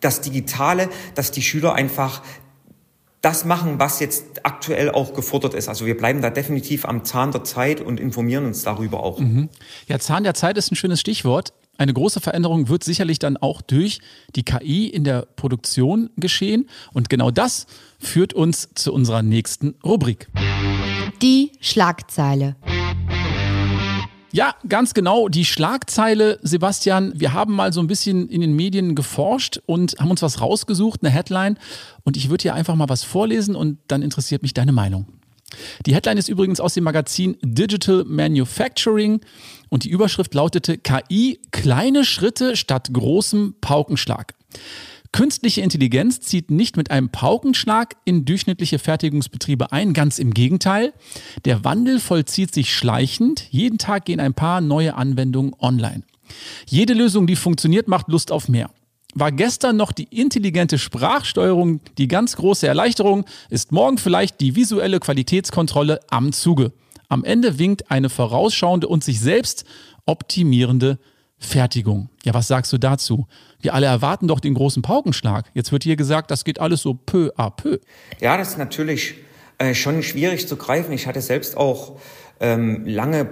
das 0.00 0.22
Digitale, 0.22 0.88
dass 1.14 1.30
die 1.30 1.42
Schüler 1.42 1.74
einfach 1.74 2.22
das 3.20 3.44
machen, 3.44 3.78
was 3.78 4.00
jetzt 4.00 4.46
aktuell 4.46 4.90
auch 4.90 5.12
gefordert 5.12 5.52
ist. 5.52 5.68
Also 5.68 5.84
wir 5.84 5.96
bleiben 5.96 6.22
da 6.22 6.30
definitiv 6.30 6.86
am 6.86 7.04
Zahn 7.04 7.32
der 7.32 7.44
Zeit 7.44 7.82
und 7.82 8.00
informieren 8.00 8.46
uns 8.46 8.62
darüber 8.62 9.02
auch. 9.02 9.18
Mhm. 9.18 9.50
Ja, 9.86 9.98
Zahn 9.98 10.24
der 10.24 10.32
Zeit 10.32 10.56
ist 10.56 10.72
ein 10.72 10.76
schönes 10.76 11.00
Stichwort. 11.00 11.52
Eine 11.80 11.94
große 11.94 12.20
Veränderung 12.20 12.68
wird 12.68 12.84
sicherlich 12.84 13.18
dann 13.20 13.38
auch 13.38 13.62
durch 13.62 14.00
die 14.36 14.42
KI 14.42 14.88
in 14.88 15.02
der 15.02 15.22
Produktion 15.22 16.10
geschehen. 16.16 16.68
Und 16.92 17.08
genau 17.08 17.30
das 17.30 17.66
führt 17.98 18.34
uns 18.34 18.68
zu 18.74 18.92
unserer 18.92 19.22
nächsten 19.22 19.76
Rubrik. 19.82 20.28
Die 21.22 21.52
Schlagzeile. 21.58 22.56
Ja, 24.30 24.54
ganz 24.68 24.92
genau. 24.92 25.30
Die 25.30 25.46
Schlagzeile, 25.46 26.38
Sebastian, 26.42 27.14
wir 27.18 27.32
haben 27.32 27.54
mal 27.54 27.72
so 27.72 27.80
ein 27.80 27.86
bisschen 27.86 28.28
in 28.28 28.42
den 28.42 28.52
Medien 28.52 28.94
geforscht 28.94 29.62
und 29.64 29.96
haben 29.98 30.10
uns 30.10 30.20
was 30.20 30.42
rausgesucht, 30.42 31.00
eine 31.02 31.10
Headline. 31.10 31.56
Und 32.04 32.18
ich 32.18 32.28
würde 32.28 32.42
hier 32.42 32.54
einfach 32.54 32.74
mal 32.74 32.90
was 32.90 33.04
vorlesen 33.04 33.56
und 33.56 33.78
dann 33.88 34.02
interessiert 34.02 34.42
mich 34.42 34.52
deine 34.52 34.72
Meinung. 34.72 35.06
Die 35.86 35.94
Headline 35.94 36.18
ist 36.18 36.28
übrigens 36.28 36.60
aus 36.60 36.74
dem 36.74 36.84
Magazin 36.84 37.36
Digital 37.42 38.04
Manufacturing 38.06 39.20
und 39.68 39.84
die 39.84 39.90
Überschrift 39.90 40.34
lautete 40.34 40.78
KI 40.78 41.40
kleine 41.50 42.04
Schritte 42.04 42.56
statt 42.56 42.90
großem 42.92 43.54
Paukenschlag. 43.60 44.34
Künstliche 45.12 45.60
Intelligenz 45.60 46.20
zieht 46.20 46.52
nicht 46.52 46.76
mit 46.76 46.92
einem 46.92 47.08
Paukenschlag 47.08 47.96
in 48.04 48.24
durchschnittliche 48.24 48.78
Fertigungsbetriebe 48.78 49.72
ein, 49.72 49.92
ganz 49.92 50.20
im 50.20 50.32
Gegenteil. 50.32 50.92
Der 51.44 51.64
Wandel 51.64 51.98
vollzieht 51.98 52.54
sich 52.54 52.72
schleichend. 52.72 53.46
Jeden 53.50 53.78
Tag 53.78 54.04
gehen 54.04 54.20
ein 54.20 54.34
paar 54.34 54.60
neue 54.60 54.94
Anwendungen 54.94 55.52
online. 55.58 56.02
Jede 56.66 56.94
Lösung, 56.94 57.26
die 57.26 57.34
funktioniert, 57.34 57.88
macht 57.88 58.06
Lust 58.08 58.30
auf 58.30 58.48
mehr. 58.48 58.70
War 59.14 59.32
gestern 59.32 59.76
noch 59.76 59.92
die 59.92 60.04
intelligente 60.04 60.78
Sprachsteuerung 60.78 61.80
die 61.98 62.08
ganz 62.08 62.36
große 62.36 62.66
Erleichterung, 62.66 63.24
ist 63.48 63.72
morgen 63.72 63.98
vielleicht 63.98 64.40
die 64.40 64.54
visuelle 64.54 65.00
Qualitätskontrolle 65.00 66.00
am 66.10 66.32
Zuge. 66.32 66.72
Am 67.08 67.24
Ende 67.24 67.58
winkt 67.58 67.90
eine 67.90 68.08
vorausschauende 68.08 68.86
und 68.86 69.02
sich 69.02 69.18
selbst 69.18 69.64
optimierende 70.06 70.98
Fertigung. 71.38 72.10
Ja, 72.24 72.34
was 72.34 72.46
sagst 72.46 72.72
du 72.72 72.78
dazu? 72.78 73.26
Wir 73.60 73.74
alle 73.74 73.86
erwarten 73.86 74.28
doch 74.28 74.40
den 74.40 74.54
großen 74.54 74.82
Paukenschlag. 74.82 75.50
Jetzt 75.54 75.72
wird 75.72 75.82
hier 75.82 75.96
gesagt, 75.96 76.30
das 76.30 76.44
geht 76.44 76.60
alles 76.60 76.82
so 76.82 76.94
peu 76.94 77.32
à 77.36 77.50
peu. 77.50 77.78
Ja, 78.20 78.36
das 78.36 78.50
ist 78.50 78.58
natürlich 78.58 79.14
äh, 79.58 79.74
schon 79.74 80.02
schwierig 80.02 80.46
zu 80.46 80.56
greifen. 80.56 80.92
Ich 80.92 81.06
hatte 81.06 81.20
selbst 81.20 81.56
auch 81.56 81.98
ähm, 82.38 82.84
lange 82.86 83.28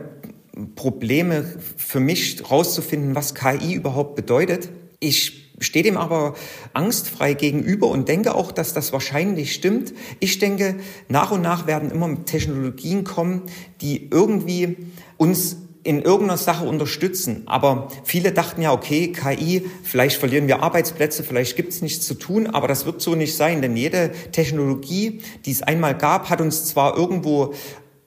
Probleme 0.75 1.45
für 1.77 2.01
mich 2.01 2.51
rauszufinden, 2.51 3.15
was 3.15 3.35
KI 3.35 3.75
überhaupt 3.75 4.17
bedeutet. 4.17 4.71
Ich 5.01 5.48
stehe 5.61 5.83
dem 5.83 5.97
aber 5.97 6.35
angstfrei 6.73 7.35
gegenüber 7.35 7.89
und 7.89 8.09
denke 8.09 8.35
auch, 8.35 8.53
dass 8.53 8.75
das 8.75 8.93
wahrscheinlich 8.93 9.55
stimmt. 9.55 9.93
Ich 10.21 10.39
denke, 10.39 10.77
nach 11.09 11.31
und 11.31 11.43
nach 11.43 11.67
werden 11.67 11.91
immer 11.91 12.25
Technologien 12.25 13.05
kommen, 13.05 13.43
die 13.81 14.09
irgendwie 14.11 14.77
uns 15.17 15.57
in 15.85 16.03
irgendeiner 16.03 16.37
Sache 16.37 16.67
unterstützen. 16.67 17.45
Aber 17.47 17.89
viele 18.05 18.33
dachten 18.33 18.61
ja, 18.61 18.73
okay, 18.73 19.13
KI, 19.13 19.65
vielleicht 19.83 20.19
verlieren 20.19 20.47
wir 20.47 20.63
Arbeitsplätze, 20.63 21.23
vielleicht 21.23 21.57
gibt 21.57 21.73
es 21.73 21.81
nichts 21.81 22.07
zu 22.07 22.15
tun, 22.15 22.47
aber 22.47 22.69
das 22.69 22.85
wird 22.85 23.01
so 23.01 23.15
nicht 23.15 23.37
sein, 23.37 23.63
denn 23.63 23.77
jede 23.77 24.13
Technologie, 24.33 25.23
die 25.47 25.51
es 25.51 25.63
einmal 25.63 25.97
gab, 25.97 26.29
hat 26.29 26.41
uns 26.41 26.67
zwar 26.67 26.97
irgendwo 26.97 27.55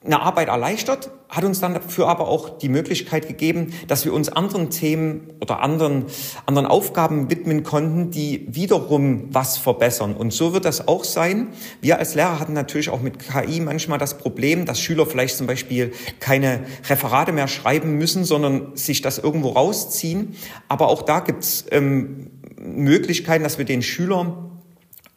eine 0.04 0.20
Arbeit 0.20 0.48
erleichtert, 0.48 1.10
hat 1.28 1.44
uns 1.44 1.60
dann 1.60 1.74
dafür 1.74 2.08
aber 2.08 2.28
auch 2.28 2.58
die 2.58 2.68
Möglichkeit 2.68 3.26
gegeben, 3.26 3.72
dass 3.88 4.04
wir 4.04 4.12
uns 4.12 4.28
anderen 4.28 4.70
Themen 4.70 5.32
oder 5.40 5.60
anderen, 5.60 6.06
anderen 6.44 6.66
Aufgaben 6.66 7.30
widmen 7.30 7.62
konnten, 7.62 8.10
die 8.10 8.46
wiederum 8.50 9.28
was 9.30 9.56
verbessern. 9.56 10.14
Und 10.14 10.32
so 10.32 10.52
wird 10.52 10.64
das 10.64 10.88
auch 10.88 11.04
sein. 11.04 11.48
Wir 11.80 11.98
als 11.98 12.14
Lehrer 12.14 12.38
hatten 12.38 12.52
natürlich 12.52 12.90
auch 12.90 13.00
mit 13.00 13.18
KI 13.18 13.60
manchmal 13.60 13.98
das 13.98 14.18
Problem, 14.18 14.66
dass 14.66 14.80
Schüler 14.80 15.06
vielleicht 15.06 15.36
zum 15.36 15.46
Beispiel 15.46 15.92
keine 16.20 16.60
Referate 16.88 17.32
mehr 17.32 17.48
schreiben 17.48 17.96
müssen, 17.96 18.24
sondern 18.24 18.76
sich 18.76 19.00
das 19.00 19.18
irgendwo 19.18 19.50
rausziehen. 19.50 20.34
Aber 20.68 20.88
auch 20.88 21.02
da 21.02 21.20
gibt's 21.20 21.64
ähm, 21.70 22.30
Möglichkeiten, 22.60 23.42
dass 23.42 23.58
wir 23.58 23.64
den 23.64 23.82
Schülern 23.82 24.51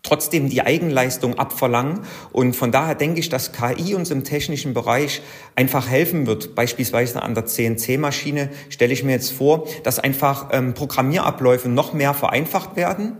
trotzdem 0.05 0.49
die 0.49 0.61
Eigenleistung 0.61 1.37
abverlangen. 1.37 2.01
Und 2.31 2.55
von 2.55 2.71
daher 2.71 2.95
denke 2.95 3.19
ich, 3.19 3.29
dass 3.29 3.51
KI 3.51 3.95
uns 3.95 4.11
im 4.11 4.23
technischen 4.23 4.73
Bereich 4.73 5.21
einfach 5.55 5.89
helfen 5.89 6.27
wird. 6.27 6.55
Beispielsweise 6.55 7.21
an 7.21 7.35
der 7.35 7.45
CNC-Maschine 7.45 8.49
stelle 8.69 8.93
ich 8.93 9.03
mir 9.03 9.11
jetzt 9.11 9.31
vor, 9.31 9.67
dass 9.83 9.99
einfach 9.99 10.49
ähm, 10.51 10.73
Programmierabläufe 10.73 11.69
noch 11.69 11.93
mehr 11.93 12.13
vereinfacht 12.13 12.75
werden 12.75 13.17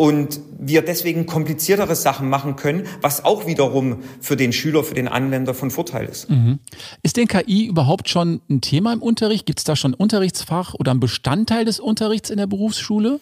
und 0.00 0.40
wir 0.58 0.80
deswegen 0.80 1.26
kompliziertere 1.26 1.94
Sachen 1.94 2.30
machen 2.30 2.56
können, 2.56 2.86
was 3.02 3.22
auch 3.26 3.46
wiederum 3.46 3.98
für 4.22 4.34
den 4.34 4.50
Schüler, 4.54 4.82
für 4.82 4.94
den 4.94 5.08
Anwender 5.08 5.52
von 5.52 5.70
Vorteil 5.70 6.06
ist. 6.06 6.30
Mhm. 6.30 6.58
Ist 7.02 7.18
denn 7.18 7.28
KI 7.28 7.66
überhaupt 7.66 8.08
schon 8.08 8.40
ein 8.48 8.62
Thema 8.62 8.94
im 8.94 9.02
Unterricht? 9.02 9.44
Gibt 9.44 9.58
es 9.58 9.64
da 9.64 9.76
schon 9.76 9.90
ein 9.90 9.94
Unterrichtsfach 9.94 10.72
oder 10.72 10.94
ein 10.94 11.00
Bestandteil 11.00 11.66
des 11.66 11.80
Unterrichts 11.80 12.30
in 12.30 12.38
der 12.38 12.46
Berufsschule? 12.46 13.20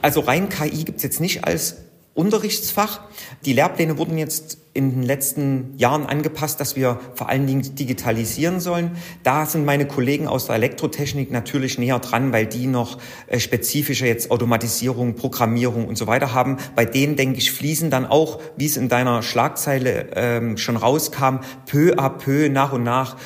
Also 0.00 0.20
rein 0.20 0.48
KI 0.48 0.84
gibt 0.84 0.98
es 0.98 1.02
jetzt 1.02 1.20
nicht 1.20 1.42
als 1.42 1.78
Unterrichtsfach. 2.14 3.00
Die 3.44 3.54
Lehrpläne 3.54 3.96
wurden 3.96 4.18
jetzt 4.18 4.58
in 4.74 4.90
den 4.90 5.02
letzten 5.02 5.74
Jahren 5.78 6.06
angepasst, 6.06 6.60
dass 6.60 6.76
wir 6.76 7.00
vor 7.14 7.28
allen 7.28 7.46
Dingen 7.46 7.74
digitalisieren 7.74 8.60
sollen. 8.60 8.92
Da 9.22 9.46
sind 9.46 9.64
meine 9.64 9.86
Kollegen 9.86 10.26
aus 10.26 10.46
der 10.46 10.56
Elektrotechnik 10.56 11.30
natürlich 11.30 11.78
näher 11.78 11.98
dran, 11.98 12.32
weil 12.32 12.46
die 12.46 12.66
noch 12.66 12.98
äh, 13.26 13.38
spezifischer 13.38 14.06
jetzt 14.06 14.30
Automatisierung, 14.30 15.14
Programmierung 15.14 15.86
und 15.86 15.96
so 15.96 16.06
weiter 16.06 16.32
haben. 16.34 16.56
Bei 16.74 16.84
denen, 16.84 17.16
denke 17.16 17.38
ich, 17.38 17.50
fließen 17.52 17.90
dann 17.90 18.06
auch, 18.06 18.40
wie 18.56 18.66
es 18.66 18.76
in 18.76 18.88
deiner 18.88 19.22
Schlagzeile 19.22 20.08
ähm, 20.14 20.56
schon 20.56 20.76
rauskam, 20.76 21.40
peu 21.66 21.94
à 21.94 22.08
peu 22.10 22.48
nach 22.48 22.72
und 22.72 22.82
nach 22.82 23.16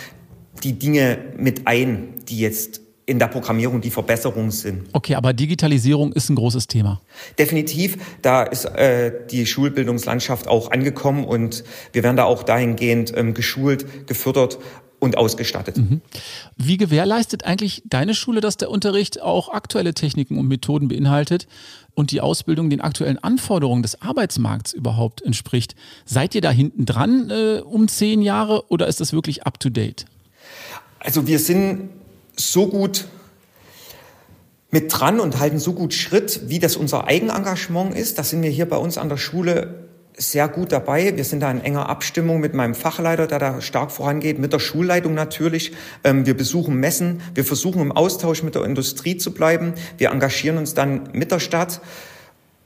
die 0.63 0.79
Dinge 0.79 1.19
mit 1.37 1.67
ein, 1.67 2.15
die 2.29 2.39
jetzt 2.39 2.86
in 3.07 3.21
der 3.21 3.29
Programmierung 3.29 3.81
die 3.81 3.91
Verbesserungen 3.91 4.51
sind. 4.51 4.89
Okay, 4.93 5.15
aber 5.15 5.33
Digitalisierung 5.33 6.13
ist 6.13 6.29
ein 6.29 6.35
großes 6.35 6.67
Thema. 6.67 7.01
Definitiv, 7.39 7.97
da 8.21 8.43
ist 8.43 8.65
äh, 8.65 9.13
die 9.31 9.47
Schulbildungslandschaft 9.47 10.49
auch 10.49 10.73
angekommen 10.73 11.25
und 11.25 11.63
wir 11.93 12.03
werden 12.03 12.17
da 12.17 12.25
auch 12.25 12.43
dahingehend 12.43 13.17
ähm, 13.17 13.33
geschult, 13.33 14.09
gefördert 14.09 14.59
und 14.99 15.17
ausgestattet. 15.17 15.77
Mhm. 15.77 16.01
Wie 16.57 16.77
gewährleistet 16.77 17.45
eigentlich 17.45 17.83
deine 17.85 18.15
Schule, 18.15 18.41
dass 18.41 18.57
der 18.57 18.71
Unterricht 18.71 19.23
auch 19.23 19.51
aktuelle 19.51 19.95
Techniken 19.95 20.39
und 20.39 20.49
Methoden 20.49 20.89
beinhaltet 20.89 21.47
und 21.95 22.11
die 22.11 22.21
Ausbildung 22.21 22.71
den 22.71 22.81
aktuellen 22.81 23.19
Anforderungen 23.19 23.83
des 23.83 24.03
Arbeitsmarkts 24.03 24.73
überhaupt 24.73 25.23
entspricht? 25.23 25.77
Seid 26.07 26.35
ihr 26.35 26.41
da 26.41 26.51
hinten 26.51 26.87
dran 26.87 27.31
äh, 27.31 27.61
um 27.61 27.87
zehn 27.87 28.21
Jahre 28.21 28.69
oder 28.69 28.89
ist 28.89 29.01
das 29.01 29.13
wirklich 29.13 29.47
up 29.47 29.61
to 29.61 29.69
date? 29.69 30.07
Also 30.99 31.27
wir 31.27 31.39
sind 31.39 31.91
so 32.37 32.69
gut 32.69 33.07
mit 34.71 34.93
dran 34.93 35.21
und 35.21 35.39
halten 35.39 35.59
so 35.59 35.73
gut 35.73 35.95
Schritt, 35.95 36.49
wie 36.49 36.59
das 36.59 36.77
unser 36.77 37.07
Eigenengagement 37.07 37.97
ist. 37.97 38.19
Da 38.19 38.23
sind 38.23 38.43
wir 38.43 38.51
hier 38.51 38.69
bei 38.69 38.77
uns 38.77 38.99
an 38.99 39.09
der 39.09 39.17
Schule 39.17 39.87
sehr 40.19 40.49
gut 40.49 40.73
dabei. 40.73 41.17
Wir 41.17 41.25
sind 41.25 41.41
da 41.41 41.51
in 41.51 41.61
enger 41.61 41.89
Abstimmung 41.89 42.41
mit 42.41 42.55
meinem 42.55 42.75
Fachleiter, 42.75 43.27
der 43.27 43.39
da 43.39 43.61
stark 43.61 43.91
vorangeht, 43.91 44.39
mit 44.39 44.53
der 44.53 44.59
Schulleitung 44.59 45.15
natürlich. 45.15 45.73
Ähm, 46.05 46.27
wir 46.27 46.37
besuchen 46.37 46.77
Messen, 46.77 47.21
wir 47.35 47.45
versuchen 47.45 47.83
im 47.83 47.93
Austausch 47.93 48.43
mit 48.43 48.55
der 48.55 48.65
Industrie 48.65 49.19
zu 49.19 49.33
bleiben. 49.33 49.75
Wir 49.99 50.11
engagieren 50.11 50.59
uns 50.59 50.75
dann 50.75 51.11
mit 51.13 51.33
der 51.33 51.41
Stadt 51.41 51.81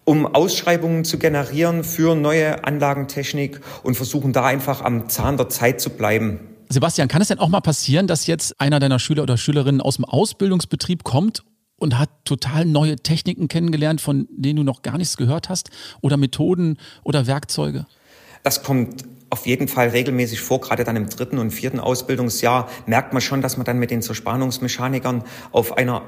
um 0.05 0.27
Ausschreibungen 0.27 1.05
zu 1.05 1.19
generieren 1.19 1.85
für 1.85 2.17
neue 2.17 2.65
Anlagentechnik 2.65 3.61
und 3.85 3.95
versuchen 3.95 4.33
da 4.33 4.45
einfach 4.45 4.83
am 4.83 5.09
Zahn 5.09 5.37
der 5.37 5.49
Zeit 5.51 5.81
zu 5.81 5.91
bleiben. 5.91 6.50
Sebastian, 6.73 7.09
kann 7.09 7.21
es 7.21 7.29
denn 7.29 7.41
auch 7.41 7.49
mal 7.49 7.61
passieren, 7.61 8.07
dass 8.07 8.29
jetzt 8.29 8.61
einer 8.61 8.79
deiner 8.79 9.01
Schüler 9.01 9.25
oder 9.25 9.37
Schülerinnen 9.37 9.81
aus 9.81 9.97
dem 9.97 10.05
Ausbildungsbetrieb 10.05 11.03
kommt 11.03 11.43
und 11.77 11.99
hat 11.99 12.11
total 12.25 12.65
neue 12.65 12.95
Techniken 12.95 13.49
kennengelernt, 13.49 14.01
von 14.01 14.29
denen 14.31 14.59
du 14.59 14.63
noch 14.63 14.83
gar 14.83 14.97
nichts 14.97 15.17
gehört 15.17 15.49
hast 15.49 15.71
oder 16.01 16.17
Methoden 16.17 16.79
oder 17.03 17.27
Werkzeuge? 17.27 17.87
Das 18.45 18.63
kommt 18.63 19.03
auf 19.31 19.47
jeden 19.47 19.67
Fall 19.67 19.89
regelmäßig 19.89 20.41
vor, 20.41 20.61
gerade 20.61 20.85
dann 20.85 20.95
im 20.95 21.09
dritten 21.09 21.39
und 21.39 21.51
vierten 21.51 21.81
Ausbildungsjahr 21.81 22.69
merkt 22.87 23.13
man 23.13 23.21
schon, 23.21 23.43
dass 23.43 23.57
man 23.57 23.67
dann 23.67 23.79
mit 23.79 23.91
den 23.91 24.01
Zerspannungsmechanikern 24.01 25.25
auf 25.51 25.77
einer 25.77 26.03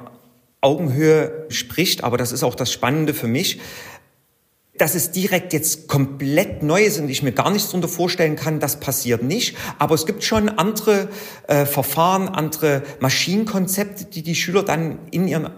Augenhöhe 0.60 1.46
spricht. 1.48 2.04
Aber 2.04 2.16
das 2.16 2.30
ist 2.32 2.44
auch 2.44 2.54
das 2.54 2.72
Spannende 2.72 3.14
für 3.14 3.26
mich, 3.26 3.60
dass 4.78 4.94
es 4.94 5.10
direkt 5.10 5.52
jetzt 5.52 5.86
komplett 5.86 6.62
neu 6.62 6.82
ist 6.82 6.98
und 6.98 7.08
ich 7.08 7.22
mir 7.22 7.32
gar 7.32 7.50
nichts 7.50 7.68
darunter 7.68 7.88
vorstellen 7.88 8.36
kann, 8.36 8.58
das 8.58 8.80
passiert 8.80 9.22
nicht. 9.22 9.56
Aber 9.78 9.94
es 9.94 10.06
gibt 10.06 10.24
schon 10.24 10.48
andere 10.48 11.08
äh, 11.46 11.66
Verfahren, 11.66 12.28
andere 12.28 12.82
Maschinenkonzepte, 13.00 14.06
die 14.06 14.22
die 14.22 14.34
Schüler 14.34 14.62
dann 14.62 14.98
in 15.10 15.28
ihren 15.28 15.50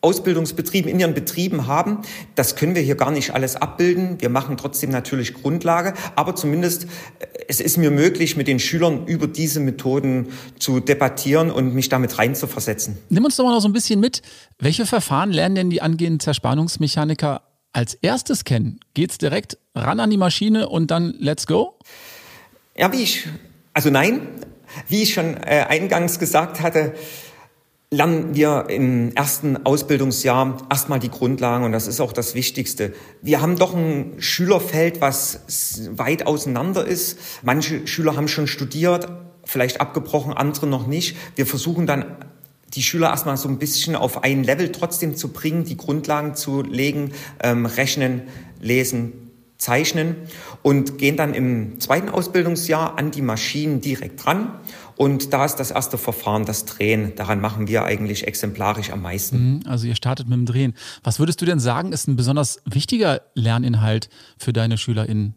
Ausbildungsbetrieben, 0.00 0.90
in 0.90 1.00
ihren 1.00 1.14
Betrieben 1.14 1.66
haben. 1.66 2.02
Das 2.34 2.54
können 2.54 2.74
wir 2.74 2.82
hier 2.82 2.96
gar 2.96 3.10
nicht 3.10 3.34
alles 3.34 3.56
abbilden. 3.56 4.20
Wir 4.20 4.28
machen 4.28 4.56
trotzdem 4.56 4.90
natürlich 4.90 5.34
Grundlage, 5.34 5.94
aber 6.14 6.34
zumindest 6.34 6.84
äh, 6.84 7.26
es 7.48 7.60
ist 7.60 7.76
mir 7.76 7.92
möglich, 7.92 8.36
mit 8.36 8.48
den 8.48 8.58
Schülern 8.58 9.06
über 9.06 9.28
diese 9.28 9.60
Methoden 9.60 10.28
zu 10.58 10.80
debattieren 10.80 11.52
und 11.52 11.72
mich 11.74 11.88
damit 11.88 12.18
reinzuversetzen. 12.18 12.98
Nimm 13.10 13.24
uns 13.24 13.36
doch 13.36 13.44
mal 13.44 13.52
noch 13.52 13.60
so 13.60 13.68
ein 13.68 13.72
bisschen 13.72 14.00
mit. 14.00 14.22
Welche 14.58 14.86
Verfahren 14.86 15.30
lernen 15.30 15.54
denn 15.54 15.70
die 15.70 15.80
angehenden 15.80 16.18
Zerspannungsmechaniker 16.18 17.45
als 17.76 17.94
erstes 17.94 18.44
kennen? 18.44 18.80
Geht 18.94 19.10
es 19.10 19.18
direkt 19.18 19.58
ran 19.74 20.00
an 20.00 20.08
die 20.08 20.16
Maschine 20.16 20.68
und 20.68 20.90
dann 20.90 21.14
let's 21.18 21.46
go? 21.46 21.78
Ja, 22.74 22.90
wie 22.92 23.02
ich, 23.02 23.28
also 23.74 23.90
nein, 23.90 24.28
wie 24.88 25.02
ich 25.02 25.12
schon 25.12 25.36
äh, 25.36 25.66
eingangs 25.68 26.18
gesagt 26.18 26.60
hatte, 26.60 26.94
lernen 27.90 28.34
wir 28.34 28.66
im 28.70 29.14
ersten 29.14 29.64
Ausbildungsjahr 29.66 30.56
erstmal 30.70 31.00
die 31.00 31.10
Grundlagen 31.10 31.64
und 31.64 31.72
das 31.72 31.86
ist 31.86 32.00
auch 32.00 32.12
das 32.12 32.34
Wichtigste. 32.34 32.94
Wir 33.20 33.42
haben 33.42 33.58
doch 33.58 33.74
ein 33.74 34.14
Schülerfeld, 34.18 35.02
was 35.02 35.40
weit 35.90 36.26
auseinander 36.26 36.86
ist. 36.86 37.18
Manche 37.42 37.86
Schüler 37.86 38.16
haben 38.16 38.28
schon 38.28 38.46
studiert, 38.46 39.06
vielleicht 39.44 39.82
abgebrochen, 39.82 40.32
andere 40.32 40.66
noch 40.66 40.86
nicht. 40.86 41.16
Wir 41.36 41.46
versuchen 41.46 41.86
dann 41.86 42.16
die 42.76 42.82
Schüler 42.82 43.08
erstmal 43.08 43.36
so 43.36 43.48
ein 43.48 43.58
bisschen 43.58 43.96
auf 43.96 44.22
ein 44.22 44.44
Level 44.44 44.70
trotzdem 44.70 45.16
zu 45.16 45.32
bringen, 45.32 45.64
die 45.64 45.76
Grundlagen 45.76 46.34
zu 46.34 46.62
legen, 46.62 47.12
ähm, 47.42 47.66
rechnen, 47.66 48.22
lesen, 48.60 49.12
zeichnen 49.58 50.16
und 50.62 50.98
gehen 50.98 51.16
dann 51.16 51.34
im 51.34 51.80
zweiten 51.80 52.10
Ausbildungsjahr 52.10 52.98
an 52.98 53.10
die 53.10 53.22
Maschinen 53.22 53.80
direkt 53.80 54.26
ran. 54.26 54.50
Und 54.96 55.32
da 55.34 55.44
ist 55.44 55.56
das 55.56 55.70
erste 55.70 55.98
Verfahren 55.98 56.46
das 56.46 56.64
Drehen. 56.64 57.14
Daran 57.16 57.40
machen 57.40 57.68
wir 57.68 57.84
eigentlich 57.84 58.26
exemplarisch 58.26 58.90
am 58.90 59.02
meisten. 59.02 59.56
Mhm, 59.56 59.62
also 59.66 59.86
ihr 59.86 59.94
startet 59.94 60.26
mit 60.28 60.38
dem 60.38 60.46
Drehen. 60.46 60.74
Was 61.02 61.18
würdest 61.18 61.40
du 61.42 61.44
denn 61.44 61.60
sagen, 61.60 61.92
ist 61.92 62.08
ein 62.08 62.16
besonders 62.16 62.62
wichtiger 62.64 63.20
Lerninhalt 63.34 64.08
für 64.38 64.54
deine 64.54 64.78
SchülerInnen? 64.78 65.34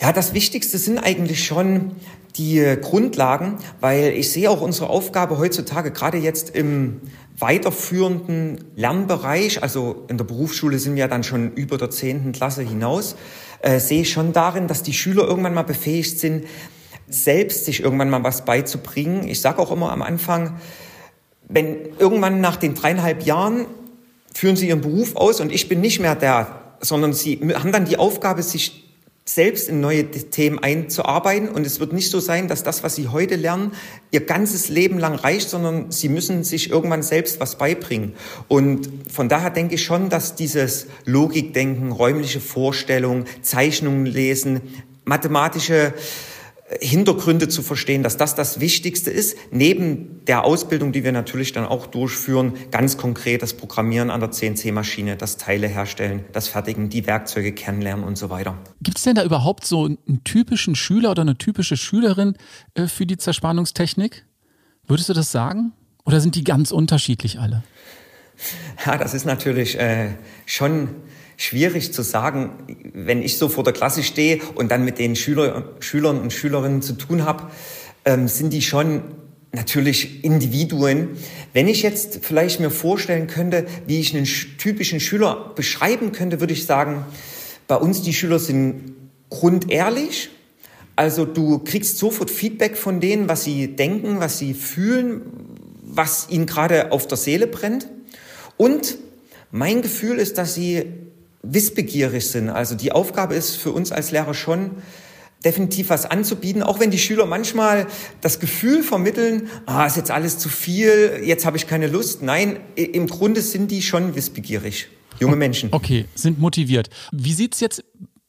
Ja, 0.00 0.12
das 0.12 0.32
Wichtigste 0.32 0.78
sind 0.78 0.98
eigentlich 0.98 1.44
schon 1.44 1.90
die 2.36 2.76
Grundlagen, 2.80 3.56
weil 3.80 4.12
ich 4.12 4.30
sehe 4.30 4.48
auch 4.48 4.60
unsere 4.60 4.90
Aufgabe 4.90 5.38
heutzutage, 5.38 5.90
gerade 5.90 6.18
jetzt 6.18 6.54
im 6.54 7.00
weiterführenden 7.36 8.64
Lernbereich, 8.76 9.60
also 9.60 10.04
in 10.06 10.16
der 10.16 10.24
Berufsschule 10.24 10.78
sind 10.78 10.94
wir 10.94 11.08
dann 11.08 11.24
schon 11.24 11.52
über 11.54 11.78
der 11.78 11.90
zehnten 11.90 12.30
Klasse 12.30 12.62
hinaus, 12.62 13.16
äh, 13.60 13.80
sehe 13.80 14.02
ich 14.02 14.12
schon 14.12 14.32
darin, 14.32 14.68
dass 14.68 14.84
die 14.84 14.92
Schüler 14.92 15.24
irgendwann 15.24 15.54
mal 15.54 15.62
befähigt 15.62 16.20
sind, 16.20 16.46
selbst 17.08 17.64
sich 17.64 17.82
irgendwann 17.82 18.10
mal 18.10 18.22
was 18.22 18.44
beizubringen. 18.44 19.26
Ich 19.26 19.40
sage 19.40 19.58
auch 19.58 19.72
immer 19.72 19.90
am 19.90 20.02
Anfang, 20.02 20.60
wenn 21.48 21.76
irgendwann 21.98 22.40
nach 22.40 22.56
den 22.56 22.74
dreieinhalb 22.74 23.26
Jahren 23.26 23.66
führen 24.32 24.54
sie 24.54 24.68
ihren 24.68 24.80
Beruf 24.80 25.16
aus 25.16 25.40
und 25.40 25.50
ich 25.50 25.68
bin 25.68 25.80
nicht 25.80 25.98
mehr 25.98 26.14
der, 26.14 26.60
sondern 26.80 27.12
sie 27.14 27.40
haben 27.56 27.72
dann 27.72 27.84
die 27.84 27.96
Aufgabe, 27.96 28.44
sich 28.44 28.87
selbst 29.28 29.68
in 29.68 29.80
neue 29.80 30.10
Themen 30.10 30.58
einzuarbeiten. 30.58 31.50
Und 31.50 31.66
es 31.66 31.80
wird 31.80 31.92
nicht 31.92 32.10
so 32.10 32.18
sein, 32.18 32.48
dass 32.48 32.62
das, 32.62 32.82
was 32.82 32.94
Sie 32.94 33.08
heute 33.08 33.36
lernen, 33.36 33.72
Ihr 34.10 34.24
ganzes 34.24 34.70
Leben 34.70 34.98
lang 34.98 35.16
reicht, 35.16 35.50
sondern 35.50 35.90
Sie 35.92 36.08
müssen 36.08 36.44
sich 36.44 36.70
irgendwann 36.70 37.02
selbst 37.02 37.38
was 37.38 37.58
beibringen. 37.58 38.14
Und 38.48 38.88
von 39.12 39.28
daher 39.28 39.50
denke 39.50 39.74
ich 39.74 39.84
schon, 39.84 40.08
dass 40.08 40.34
dieses 40.34 40.86
Logikdenken, 41.04 41.92
räumliche 41.92 42.40
Vorstellungen, 42.40 43.26
Zeichnungen 43.42 44.06
lesen, 44.06 44.62
mathematische 45.04 45.92
Hintergründe 46.80 47.48
zu 47.48 47.62
verstehen, 47.62 48.02
dass 48.02 48.18
das 48.18 48.34
das 48.34 48.60
Wichtigste 48.60 49.10
ist, 49.10 49.38
neben 49.50 50.24
der 50.26 50.44
Ausbildung, 50.44 50.92
die 50.92 51.02
wir 51.02 51.12
natürlich 51.12 51.52
dann 51.52 51.64
auch 51.64 51.86
durchführen, 51.86 52.52
ganz 52.70 52.98
konkret 52.98 53.40
das 53.42 53.54
Programmieren 53.54 54.10
an 54.10 54.20
der 54.20 54.30
CNC-Maschine, 54.30 55.16
das 55.16 55.38
Teile 55.38 55.66
herstellen, 55.66 56.24
das 56.32 56.48
Fertigen, 56.48 56.90
die 56.90 57.06
Werkzeuge 57.06 57.52
kennenlernen 57.52 58.04
und 58.04 58.18
so 58.18 58.28
weiter. 58.28 58.58
Gibt 58.82 58.98
es 58.98 59.04
denn 59.04 59.14
da 59.14 59.24
überhaupt 59.24 59.64
so 59.64 59.86
einen 59.86 60.24
typischen 60.24 60.74
Schüler 60.74 61.10
oder 61.10 61.22
eine 61.22 61.38
typische 61.38 61.78
Schülerin 61.78 62.36
äh, 62.74 62.86
für 62.86 63.06
die 63.06 63.16
Zerspannungstechnik? 63.16 64.26
Würdest 64.86 65.08
du 65.08 65.14
das 65.14 65.32
sagen? 65.32 65.72
Oder 66.04 66.20
sind 66.20 66.34
die 66.34 66.44
ganz 66.44 66.70
unterschiedlich 66.70 67.38
alle? 67.38 67.62
Ja, 68.84 68.96
das 68.96 69.14
ist 69.14 69.24
natürlich 69.24 69.78
äh, 69.78 70.10
schon 70.46 70.88
schwierig 71.38 71.92
zu 71.94 72.02
sagen, 72.02 72.50
wenn 72.92 73.22
ich 73.22 73.38
so 73.38 73.48
vor 73.48 73.64
der 73.64 73.72
Klasse 73.72 74.02
stehe 74.02 74.40
und 74.56 74.70
dann 74.70 74.84
mit 74.84 74.98
den 74.98 75.16
Schüler, 75.16 75.72
Schülern 75.80 76.20
und 76.20 76.32
Schülerinnen 76.32 76.82
zu 76.82 76.94
tun 76.94 77.24
habe, 77.24 77.50
ähm, 78.04 78.28
sind 78.28 78.52
die 78.52 78.60
schon 78.60 79.02
natürlich 79.52 80.24
Individuen. 80.24 81.10
Wenn 81.54 81.68
ich 81.68 81.82
jetzt 81.82 82.20
vielleicht 82.22 82.60
mir 82.60 82.70
vorstellen 82.70 83.28
könnte, 83.28 83.66
wie 83.86 84.00
ich 84.00 84.14
einen 84.14 84.26
typischen 84.58 85.00
Schüler 85.00 85.52
beschreiben 85.54 86.12
könnte, 86.12 86.40
würde 86.40 86.52
ich 86.52 86.66
sagen, 86.66 87.06
bei 87.68 87.76
uns 87.76 88.02
die 88.02 88.12
Schüler 88.12 88.40
sind 88.40 88.94
grundehrlich. 89.30 90.30
Also 90.96 91.24
du 91.24 91.60
kriegst 91.60 91.98
sofort 91.98 92.30
Feedback 92.30 92.76
von 92.76 93.00
denen, 93.00 93.28
was 93.28 93.44
sie 93.44 93.76
denken, 93.76 94.18
was 94.18 94.38
sie 94.38 94.54
fühlen, 94.54 95.22
was 95.82 96.26
ihnen 96.30 96.46
gerade 96.46 96.90
auf 96.90 97.06
der 97.06 97.16
Seele 97.16 97.46
brennt. 97.46 97.88
Und 98.56 98.98
mein 99.52 99.82
Gefühl 99.82 100.18
ist, 100.18 100.36
dass 100.36 100.54
sie 100.54 100.84
wissbegierig 101.42 102.26
sind. 102.26 102.50
Also 102.50 102.74
die 102.74 102.92
Aufgabe 102.92 103.34
ist 103.34 103.56
für 103.56 103.72
uns 103.72 103.92
als 103.92 104.10
Lehrer 104.10 104.34
schon, 104.34 104.82
definitiv 105.44 105.90
was 105.90 106.04
anzubieten, 106.04 106.62
auch 106.62 106.80
wenn 106.80 106.90
die 106.90 106.98
Schüler 106.98 107.26
manchmal 107.26 107.86
das 108.20 108.40
Gefühl 108.40 108.82
vermitteln, 108.82 109.48
ah, 109.66 109.86
ist 109.86 109.96
jetzt 109.96 110.10
alles 110.10 110.38
zu 110.38 110.48
viel, 110.48 111.22
jetzt 111.24 111.46
habe 111.46 111.56
ich 111.56 111.66
keine 111.66 111.86
Lust. 111.86 112.22
Nein, 112.22 112.58
im 112.74 113.06
Grunde 113.06 113.40
sind 113.40 113.70
die 113.70 113.82
schon 113.82 114.16
wissbegierig, 114.16 114.88
junge 115.20 115.36
Menschen. 115.36 115.68
Okay, 115.72 116.06
sind 116.14 116.40
motiviert. 116.40 116.90
Wie 117.12 117.32
sieht's 117.32 117.60
jetzt 117.60 117.84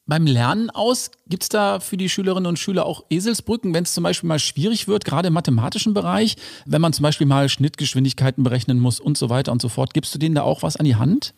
beim 0.06 0.28
Lernen 0.28 0.70
aus? 0.70 1.10
Gibt 1.28 1.44
es 1.44 1.50
da 1.50 1.80
für 1.80 1.98
die 1.98 2.10
Schülerinnen 2.10 2.48
und 2.48 2.60
Schüler 2.60 2.86
auch 2.86 3.06
Eselsbrücken, 3.10 3.74
wenn 3.74 3.86
es 3.86 3.94
zum 3.94 4.04
Beispiel 4.04 4.28
mal 4.28 4.40
schwierig 4.40 4.88
wird, 4.88 5.04
gerade 5.04 5.30
im 5.30 5.34
mathematischen 5.34 5.96
Bereich, 5.96 6.36
wenn 6.66 6.82
man 6.82 6.94
zum 6.94 7.04
Beispiel 7.04 7.28
mal 7.28 7.50
Schnittgeschwindigkeiten 7.50 8.44
berechnen 8.44 8.80
muss 8.80 9.00
und 9.00 9.18
so 9.18 9.30
weiter 9.30 9.52
und 9.52 9.62
so 9.62 9.70
fort? 9.70 9.96
Gibst 9.96 10.14
du 10.14 10.20
denen 10.20 10.36
da 10.36 10.44
auch 10.44 10.62
was 10.62 10.78
an 10.78 10.86
die 10.86 10.96
Hand? 10.96 11.34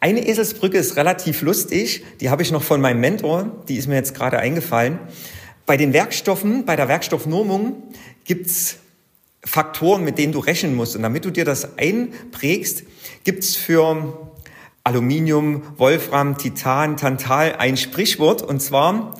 Eine 0.00 0.26
Eselsbrücke 0.26 0.78
ist 0.78 0.96
relativ 0.96 1.42
lustig, 1.42 2.04
die 2.20 2.30
habe 2.30 2.42
ich 2.42 2.52
noch 2.52 2.62
von 2.62 2.80
meinem 2.80 3.00
Mentor, 3.00 3.62
die 3.68 3.76
ist 3.76 3.88
mir 3.88 3.94
jetzt 3.94 4.14
gerade 4.14 4.38
eingefallen. 4.38 4.98
Bei 5.64 5.76
den 5.76 5.92
Werkstoffen, 5.92 6.64
bei 6.64 6.76
der 6.76 6.88
Werkstoffnormung 6.88 7.82
gibt's 8.24 8.76
Faktoren, 9.44 10.04
mit 10.04 10.18
denen 10.18 10.32
du 10.32 10.40
rechnen 10.40 10.74
musst. 10.74 10.96
Und 10.96 11.02
damit 11.02 11.24
du 11.24 11.30
dir 11.30 11.44
das 11.44 11.78
einprägst, 11.78 12.84
gibt's 13.24 13.56
für 13.56 14.32
Aluminium, 14.84 15.62
Wolfram, 15.76 16.36
Titan, 16.36 16.96
Tantal 16.96 17.56
ein 17.56 17.76
Sprichwort. 17.76 18.42
Und 18.42 18.60
zwar, 18.60 19.14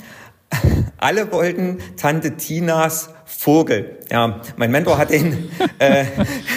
alle 0.99 1.33
wollten 1.33 1.79
Tante 1.97 2.37
Tinas 2.37 3.11
Vogel. 3.25 3.99
Ja, 4.11 4.41
mein 4.57 4.71
Mentor 4.71 4.99
hat 4.99 5.11
den, 5.11 5.51
äh, 5.79 6.05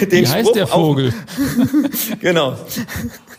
den 0.02 0.10
Wie 0.10 0.28
heißt 0.28 0.40
Spruch 0.40 0.52
der 0.52 0.66
Vogel? 0.68 1.12
Auch, 1.12 2.18
genau. 2.20 2.56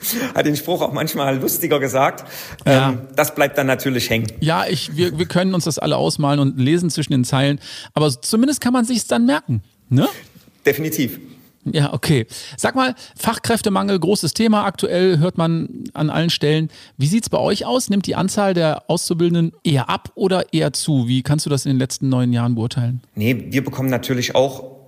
Hat 0.35 0.45
den 0.45 0.55
Spruch 0.55 0.81
auch 0.81 0.93
manchmal 0.93 1.37
lustiger 1.37 1.79
gesagt. 1.79 2.23
Ja. 2.65 2.89
Ähm, 2.89 3.01
das 3.15 3.35
bleibt 3.35 3.57
dann 3.57 3.67
natürlich 3.67 4.09
hängen. 4.09 4.27
Ja, 4.39 4.65
ich, 4.67 4.95
wir, 4.95 5.17
wir 5.17 5.25
können 5.25 5.53
uns 5.53 5.65
das 5.65 5.79
alle 5.79 5.97
ausmalen 5.97 6.39
und 6.39 6.59
lesen 6.59 6.89
zwischen 6.89 7.11
den 7.13 7.23
Zeilen. 7.23 7.59
Aber 7.93 8.09
zumindest 8.09 8.61
kann 8.61 8.73
man 8.73 8.85
sich's 8.85 9.07
dann 9.07 9.25
merken. 9.25 9.61
Ne? 9.89 10.07
Definitiv. 10.65 11.19
Ja, 11.65 11.93
okay. 11.93 12.25
Sag 12.57 12.75
mal, 12.75 12.95
Fachkräftemangel, 13.15 13.99
großes 13.99 14.33
Thema. 14.33 14.65
Aktuell 14.65 15.19
hört 15.19 15.37
man 15.37 15.83
an 15.93 16.09
allen 16.09 16.31
Stellen. 16.31 16.69
Wie 16.97 17.05
sieht 17.05 17.23
es 17.23 17.29
bei 17.29 17.37
euch 17.37 17.65
aus? 17.65 17.89
Nimmt 17.89 18.07
die 18.07 18.15
Anzahl 18.15 18.53
der 18.53 18.89
Auszubildenden 18.89 19.53
eher 19.63 19.89
ab 19.89 20.11
oder 20.15 20.53
eher 20.53 20.73
zu? 20.73 21.07
Wie 21.07 21.21
kannst 21.21 21.45
du 21.45 21.49
das 21.49 21.65
in 21.65 21.73
den 21.73 21.79
letzten 21.79 22.09
neun 22.09 22.33
Jahren 22.33 22.55
beurteilen? 22.55 23.01
Nee, 23.13 23.45
wir 23.49 23.63
bekommen 23.63 23.89
natürlich 23.89 24.33
auch 24.33 24.80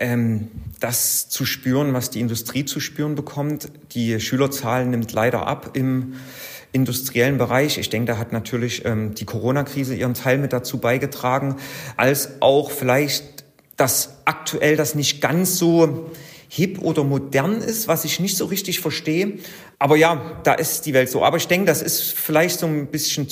ähm, 0.00 0.48
das 0.80 1.28
zu 1.28 1.44
spüren, 1.44 1.92
was 1.92 2.10
die 2.10 2.20
Industrie 2.20 2.64
zu 2.64 2.80
spüren 2.80 3.14
bekommt. 3.14 3.68
Die 3.92 4.18
Schülerzahl 4.18 4.86
nimmt 4.86 5.12
leider 5.12 5.46
ab 5.46 5.70
im 5.74 6.14
industriellen 6.72 7.38
Bereich. 7.38 7.78
Ich 7.78 7.90
denke, 7.90 8.12
da 8.12 8.18
hat 8.18 8.32
natürlich 8.32 8.84
ähm, 8.84 9.14
die 9.14 9.24
Corona-Krise 9.24 9.94
ihren 9.94 10.14
Teil 10.14 10.38
mit 10.38 10.52
dazu 10.52 10.78
beigetragen, 10.78 11.56
als 11.96 12.40
auch 12.40 12.70
vielleicht 12.70 13.40
dass 13.80 14.18
aktuell 14.26 14.76
das 14.76 14.94
nicht 14.94 15.22
ganz 15.22 15.56
so 15.56 16.10
hip 16.50 16.80
oder 16.82 17.02
modern 17.02 17.62
ist, 17.62 17.88
was 17.88 18.04
ich 18.04 18.20
nicht 18.20 18.36
so 18.36 18.44
richtig 18.44 18.80
verstehe. 18.80 19.38
Aber 19.78 19.96
ja, 19.96 20.38
da 20.44 20.52
ist 20.52 20.84
die 20.84 20.92
Welt 20.92 21.08
so. 21.08 21.24
Aber 21.24 21.38
ich 21.38 21.48
denke, 21.48 21.64
das 21.64 21.80
ist 21.80 22.02
vielleicht 22.02 22.58
so 22.58 22.66
ein 22.66 22.88
bisschen 22.88 23.30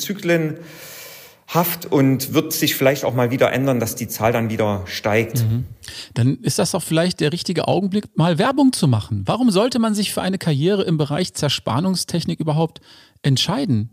zyklenhaft 1.49 1.87
und 1.87 2.35
wird 2.35 2.53
sich 2.53 2.75
vielleicht 2.75 3.05
auch 3.05 3.15
mal 3.15 3.31
wieder 3.31 3.53
ändern, 3.53 3.81
dass 3.81 3.95
die 3.95 4.09
Zahl 4.09 4.33
dann 4.33 4.51
wieder 4.51 4.83
steigt. 4.87 5.41
Mhm. 5.41 5.65
Dann 6.15 6.39
ist 6.43 6.59
das 6.59 6.73
doch 6.73 6.83
vielleicht 6.83 7.21
der 7.21 7.33
richtige 7.33 7.67
Augenblick, 7.69 8.17
mal 8.17 8.39
Werbung 8.39 8.73
zu 8.73 8.89
machen. 8.89 9.23
Warum 9.27 9.51
sollte 9.51 9.79
man 9.79 9.95
sich 9.95 10.13
für 10.13 10.23
eine 10.23 10.39
Karriere 10.39 10.85
im 10.85 10.99
Bereich 10.99 11.35
Zerspannungstechnik 11.35 12.41
überhaupt 12.41 12.81
entscheiden? 13.23 13.91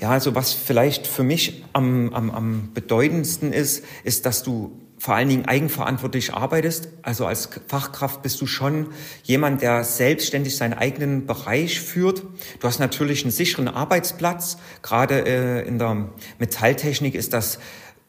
Ja, 0.00 0.10
also 0.10 0.34
was 0.34 0.52
vielleicht 0.52 1.06
für 1.06 1.22
mich 1.22 1.64
am, 1.72 2.12
am, 2.12 2.30
am 2.30 2.70
bedeutendsten 2.74 3.52
ist, 3.52 3.82
ist, 4.04 4.26
dass 4.26 4.42
du 4.42 4.78
vor 5.06 5.14
allen 5.14 5.28
Dingen 5.28 5.44
eigenverantwortlich 5.44 6.34
arbeitest. 6.34 6.88
Also 7.02 7.26
als 7.26 7.48
Fachkraft 7.68 8.22
bist 8.22 8.40
du 8.40 8.46
schon 8.48 8.88
jemand, 9.22 9.62
der 9.62 9.84
selbstständig 9.84 10.56
seinen 10.56 10.74
eigenen 10.74 11.26
Bereich 11.26 11.80
führt. 11.80 12.24
Du 12.58 12.66
hast 12.66 12.80
natürlich 12.80 13.22
einen 13.22 13.30
sicheren 13.30 13.68
Arbeitsplatz. 13.68 14.58
Gerade 14.82 15.24
äh, 15.24 15.64
in 15.64 15.78
der 15.78 16.08
Metalltechnik 16.40 17.14
ist 17.14 17.32
das 17.32 17.60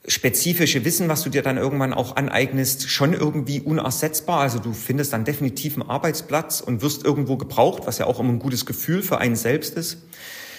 spezifische 0.07 0.85
Wissen, 0.85 1.07
was 1.07 1.21
du 1.21 1.29
dir 1.29 1.43
dann 1.43 1.57
irgendwann 1.57 1.93
auch 1.93 2.15
aneignest, 2.15 2.89
schon 2.89 3.13
irgendwie 3.13 3.61
unersetzbar. 3.61 4.39
Also 4.39 4.57
du 4.57 4.73
findest 4.73 5.13
dann 5.13 5.23
definitiv 5.23 5.79
einen 5.79 5.87
Arbeitsplatz 5.87 6.61
und 6.61 6.81
wirst 6.81 7.05
irgendwo 7.05 7.37
gebraucht, 7.37 7.83
was 7.85 7.99
ja 7.99 8.07
auch 8.07 8.19
immer 8.19 8.29
ein 8.29 8.39
gutes 8.39 8.65
Gefühl 8.65 9.03
für 9.03 9.19
einen 9.19 9.35
selbst 9.35 9.75
ist. 9.75 9.99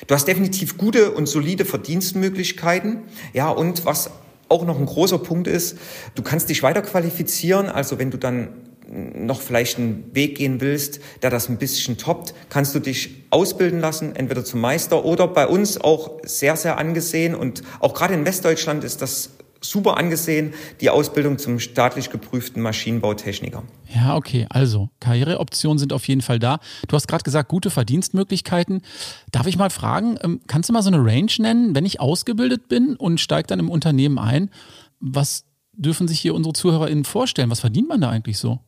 Du 0.07 0.15
hast 0.15 0.29
definitiv 0.29 0.79
gute 0.79 1.11
und 1.11 1.27
solide 1.27 1.65
Verdienstmöglichkeiten. 1.65 3.03
Ja, 3.33 3.51
und 3.51 3.85
was 3.87 4.13
auch 4.49 4.65
noch 4.65 4.79
ein 4.79 4.87
großer 4.87 5.19
Punkt 5.19 5.47
ist, 5.47 5.77
du 6.15 6.23
kannst 6.23 6.49
dich 6.49 6.63
weiter 6.63 6.83
qualifizieren. 6.83 7.69
Also 7.69 7.99
wenn 7.99 8.11
du 8.11 8.19
dann 8.19 8.49
noch 8.91 9.41
vielleicht 9.41 9.79
einen 9.79 10.11
Weg 10.15 10.37
gehen 10.37 10.61
willst, 10.61 11.01
der 11.23 11.31
das 11.31 11.49
ein 11.49 11.59
bisschen 11.59 11.99
toppt, 11.99 12.35
kannst 12.49 12.75
du 12.75 12.79
dich 12.79 13.25
ausbilden 13.31 13.81
lassen, 13.81 14.17
entweder 14.17 14.45
zum 14.45 14.61
Meister 14.61 15.05
oder 15.05 15.29
bei 15.29 15.47
uns 15.47 15.81
auch 15.81 16.19
sehr, 16.23 16.57
sehr 16.57 16.79
angesehen. 16.79 17.35
Und 17.35 17.63
auch 17.81 17.93
gerade 17.93 18.15
in 18.15 18.25
Westdeutschland 18.25 18.85
ist 18.85 19.03
das 19.03 19.31
super 19.61 19.97
angesehen, 19.97 20.55
die 20.81 20.91
Ausbildung 20.91 21.39
zum 21.39 21.59
staatlich 21.59 22.11
geprüften 22.11 22.63
Maschinenbautechniker. 22.63 23.63
Ja, 23.95 24.17
okay. 24.17 24.47
Also, 24.51 24.91
Karriereoptionen 25.01 25.79
sind 25.79 25.93
auf 25.93 26.07
jeden 26.07 26.21
Fall 26.21 26.39
da. 26.39 26.61
Du 26.87 26.97
hast 26.97 27.09
gerade 27.09 27.25
gesagt, 27.25 27.49
gute 27.49 27.71
Verdienstmöglichkeiten. 27.71 28.83
Darf 29.33 29.47
ich 29.47 29.57
mal 29.57 29.71
fragen, 29.71 30.19
ähm, 30.23 30.41
kannst 30.47 30.69
du 30.69 30.73
mal 30.73 30.83
so 30.83 30.91
eine 30.91 31.05
Range 31.05 31.33
nennen, 31.39 31.75
wenn 31.75 31.85
ich 31.85 32.01
ausgebildet 32.01 32.69
bin 32.69 32.97
und 32.97 33.21
steige 33.21 33.47
dann 33.47 33.59
im 33.59 33.71
Unternehmen 33.71 34.19
ein? 34.19 34.51
Was 35.01 35.45
dürfen 35.73 36.09
sich 36.09 36.21
hier 36.21 36.35
unsere 36.35 36.53
ZuhörerInnen 36.53 37.05
vorstellen? 37.05 37.51
Was 37.51 37.61
verdient 37.61 37.89
man 37.89 38.01
da 38.01 38.11
eigentlich 38.11 38.39
so? 38.39 38.61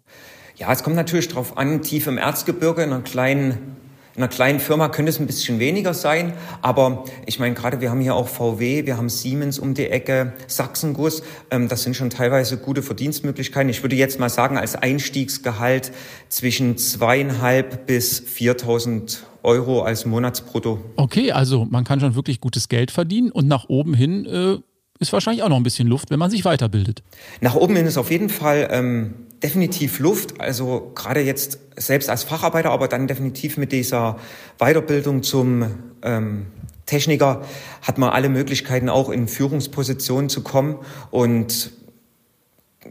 Ja, 0.57 0.73
es 0.73 0.83
kommt 0.83 0.97
natürlich 0.97 1.29
darauf 1.29 1.57
an, 1.57 1.83
tief 1.83 2.07
im 2.07 2.19
Erzgebirge 2.19 2.83
in 2.83 2.93
einer 2.93 3.03
kleinen 3.03 3.53
in 3.53 3.80
einer 4.21 4.29
kleinen 4.29 4.61
Firma 4.61 4.89
könnte 4.89 5.11
es 5.11 5.19
ein 5.19 5.27
bisschen 5.27 5.59
weniger 5.59 5.95
sein, 5.95 6.35
aber 6.61 7.05
ich 7.27 7.39
meine, 7.39 7.55
gerade 7.55 7.81
wir 7.81 7.91
haben 7.91 8.01
hier 8.01 8.15
auch 8.15 8.29
VW, 8.29 8.85
wir 8.85 8.97
haben 8.97 9.09
Siemens 9.09 9.59
um 9.59 9.75
die 9.75 9.87
Ecke, 9.87 10.35
Sachsenguss, 10.47 11.23
ähm, 11.51 11.69
das 11.69 11.83
sind 11.83 11.97
schon 11.97 12.11
teilweise 12.11 12.59
gute 12.59 12.83
Verdienstmöglichkeiten. 12.83 13.71
Ich 13.71 13.83
würde 13.83 13.97
jetzt 13.97 14.21
mal 14.21 14.29
sagen, 14.29 14.59
als 14.59 14.77
Einstiegsgehalt 14.77 15.93
zwischen 16.29 16.77
zweieinhalb 16.77 17.87
bis 17.87 18.23
4.000 18.23 19.19
Euro 19.43 19.83
als 19.83 20.05
Monatsbrutto. 20.05 20.79
Okay, 20.97 21.33
also 21.33 21.65
man 21.65 21.85
kann 21.85 21.99
schon 22.01 22.15
wirklich 22.15 22.41
gutes 22.41 22.69
Geld 22.69 22.91
verdienen 22.91 23.31
und 23.31 23.49
nach 23.49 23.69
oben 23.69 23.95
hin 23.95 24.27
äh, 24.27 24.59
ist 24.99 25.15
wahrscheinlich 25.15 25.43
auch 25.43 25.49
noch 25.49 25.57
ein 25.57 25.63
bisschen 25.63 25.89
Luft, 25.89 26.11
wenn 26.11 26.19
man 26.19 26.31
sich 26.31 26.45
weiterbildet. 26.45 27.03
Nach 27.41 27.55
oben 27.55 27.75
hin 27.75 27.87
ist 27.87 27.97
auf 27.97 28.11
jeden 28.11 28.29
Fall 28.29 28.69
ähm, 28.71 29.15
definitiv 29.43 29.99
Luft. 29.99 30.41
Also 30.41 30.93
gerade 30.95 31.21
jetzt 31.21 31.59
selbst 31.77 32.11
als 32.11 32.25
Facharbeiter, 32.25 32.71
aber 32.71 32.89
dann 32.89 33.07
definitiv 33.07 33.57
mit 33.57 33.73
dieser 33.73 34.19
Weiterbildung 34.59 35.23
zum 35.23 35.67
ähm, 36.03 36.47
Techniker 36.87 37.43
hat 37.83 37.99
man 37.99 38.11
alle 38.11 38.29
Möglichkeiten, 38.29 38.89
auch 38.89 39.11
in 39.11 39.29
Führungspositionen 39.29 40.29
zu 40.29 40.43
kommen. 40.43 40.79
Und 41.11 41.71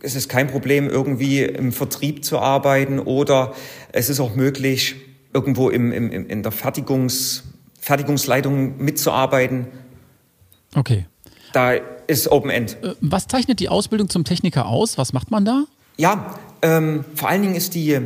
es 0.01 0.15
ist 0.15 0.29
kein 0.29 0.47
Problem, 0.47 0.87
irgendwie 0.89 1.43
im 1.43 1.71
Vertrieb 1.71 2.23
zu 2.23 2.39
arbeiten 2.39 2.99
oder 2.99 3.53
es 3.91 4.09
ist 4.09 4.19
auch 4.19 4.35
möglich, 4.35 4.95
irgendwo 5.33 5.69
im, 5.69 5.91
im, 5.91 6.11
in 6.11 6.43
der 6.43 6.51
Fertigungs, 6.51 7.43
Fertigungsleitung 7.79 8.77
mitzuarbeiten. 8.77 9.67
Okay. 10.75 11.05
Da 11.53 11.73
ist 12.07 12.31
Open 12.31 12.49
End. 12.49 12.77
Äh, 12.81 12.95
was 13.01 13.27
zeichnet 13.27 13.59
die 13.59 13.69
Ausbildung 13.69 14.09
zum 14.09 14.23
Techniker 14.23 14.67
aus? 14.67 14.97
Was 14.97 15.13
macht 15.13 15.29
man 15.31 15.45
da? 15.45 15.65
Ja, 15.99 16.33
ähm, 16.61 17.03
vor 17.13 17.27
allen 17.27 17.41
Dingen 17.41 17.55
ist 17.55 17.75
die 17.75 17.99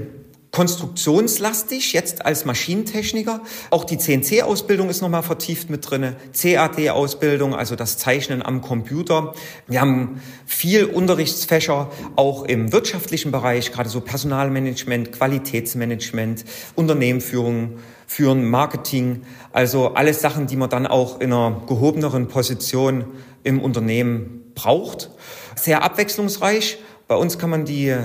konstruktionslastig, 0.50 1.94
jetzt 1.94 2.26
als 2.26 2.44
Maschinentechniker. 2.44 3.42
Auch 3.70 3.84
die 3.84 4.00
CNC-Ausbildung 4.00 4.90
ist 4.90 5.04
nochmal 5.04 5.22
vertieft 5.22 5.70
mit 5.70 5.88
drinne. 5.88 6.16
CAD-Ausbildung, 6.36 7.54
also 7.54 7.76
das 7.76 8.00
Zeichnen 8.00 8.42
am 8.42 8.62
Computer. 8.62 9.36
Wir 9.68 9.80
haben 9.80 10.22
viel 10.48 10.86
Unterrichtsfächer, 10.86 11.92
auch 12.16 12.46
im 12.46 12.72
wirtschaftlichen 12.72 13.32
Bereich, 13.32 13.72
gerade 13.72 13.90
so 13.90 14.02
Personalmanagement, 14.02 15.12
Qualitätsmanagement, 15.12 16.46
Unternehmenführung, 16.74 17.78
Führen, 18.08 18.50
Marketing. 18.50 19.22
Also 19.52 19.94
alles 19.94 20.20
Sachen, 20.20 20.48
die 20.48 20.56
man 20.56 20.72
dann 20.72 20.88
auch 20.88 21.22
in 21.22 21.32
einer 21.32 21.62
gehobeneren 21.68 22.28
Position 22.28 23.06
im 23.44 23.62
Unternehmen 23.62 24.52
braucht. 24.56 25.12
Sehr 25.56 25.84
abwechslungsreich. 25.84 26.80
Bei 27.14 27.20
uns 27.20 27.38
kann 27.38 27.52
man 27.52 27.64
die 27.64 27.96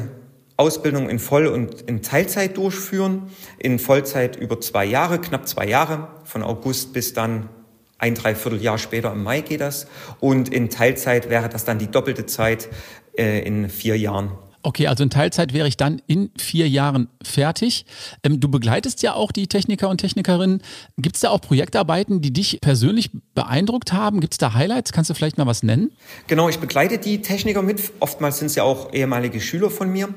Ausbildung 0.58 1.08
in 1.08 1.18
Voll- 1.18 1.46
und 1.46 1.80
in 1.80 2.02
Teilzeit 2.02 2.58
durchführen. 2.58 3.30
In 3.58 3.78
Vollzeit 3.78 4.36
über 4.36 4.60
zwei 4.60 4.84
Jahre, 4.84 5.18
knapp 5.18 5.48
zwei 5.48 5.66
Jahre, 5.66 6.08
von 6.24 6.42
August 6.42 6.92
bis 6.92 7.14
dann 7.14 7.48
ein 7.96 8.14
Dreivierteljahr 8.14 8.76
später 8.76 9.12
im 9.12 9.22
Mai 9.22 9.40
geht 9.40 9.62
das. 9.62 9.86
Und 10.20 10.52
in 10.52 10.68
Teilzeit 10.68 11.30
wäre 11.30 11.48
das 11.48 11.64
dann 11.64 11.78
die 11.78 11.90
doppelte 11.90 12.26
Zeit 12.26 12.68
äh, 13.16 13.40
in 13.46 13.70
vier 13.70 13.96
Jahren. 13.96 14.32
Okay, 14.62 14.88
also 14.88 15.04
in 15.04 15.10
Teilzeit 15.10 15.52
wäre 15.52 15.68
ich 15.68 15.76
dann 15.76 16.02
in 16.06 16.30
vier 16.36 16.68
Jahren 16.68 17.08
fertig. 17.22 17.86
Ähm, 18.22 18.40
du 18.40 18.48
begleitest 18.48 19.02
ja 19.02 19.14
auch 19.14 19.32
die 19.32 19.46
Techniker 19.46 19.88
und 19.88 19.98
Technikerinnen. 19.98 20.62
Gibt 20.96 21.16
es 21.16 21.22
da 21.22 21.30
auch 21.30 21.40
Projektarbeiten, 21.40 22.20
die 22.20 22.32
dich 22.32 22.58
persönlich 22.60 23.10
beeindruckt 23.34 23.92
haben? 23.92 24.20
Gibt 24.20 24.34
es 24.34 24.38
da 24.38 24.54
Highlights? 24.54 24.92
Kannst 24.92 25.10
du 25.10 25.14
vielleicht 25.14 25.38
mal 25.38 25.46
was 25.46 25.62
nennen? 25.62 25.92
Genau, 26.26 26.48
ich 26.48 26.58
begleite 26.58 26.98
die 26.98 27.22
Techniker 27.22 27.62
mit. 27.62 27.92
Oftmals 28.00 28.38
sind 28.38 28.46
es 28.46 28.56
ja 28.56 28.64
auch 28.64 28.92
ehemalige 28.92 29.40
Schüler 29.40 29.70
von 29.70 29.90
mir. 29.90 30.08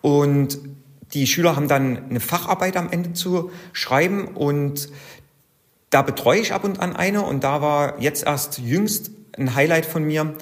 Und 0.00 0.58
die 1.14 1.26
Schüler 1.26 1.56
haben 1.56 1.68
dann 1.68 2.10
eine 2.10 2.20
Facharbeit 2.20 2.76
am 2.76 2.90
Ende 2.90 3.14
zu 3.14 3.50
schreiben 3.72 4.28
und 4.28 4.88
da 5.90 6.02
betreue 6.02 6.40
ich 6.40 6.52
ab 6.52 6.64
und 6.64 6.80
an 6.80 6.94
eine 6.94 7.22
und 7.22 7.44
da 7.44 7.62
war 7.62 8.00
jetzt 8.00 8.26
erst 8.26 8.58
jüngst 8.58 9.10
ein 9.38 9.54
Highlight 9.54 9.86
von 9.86 10.04
mir, 10.04 10.34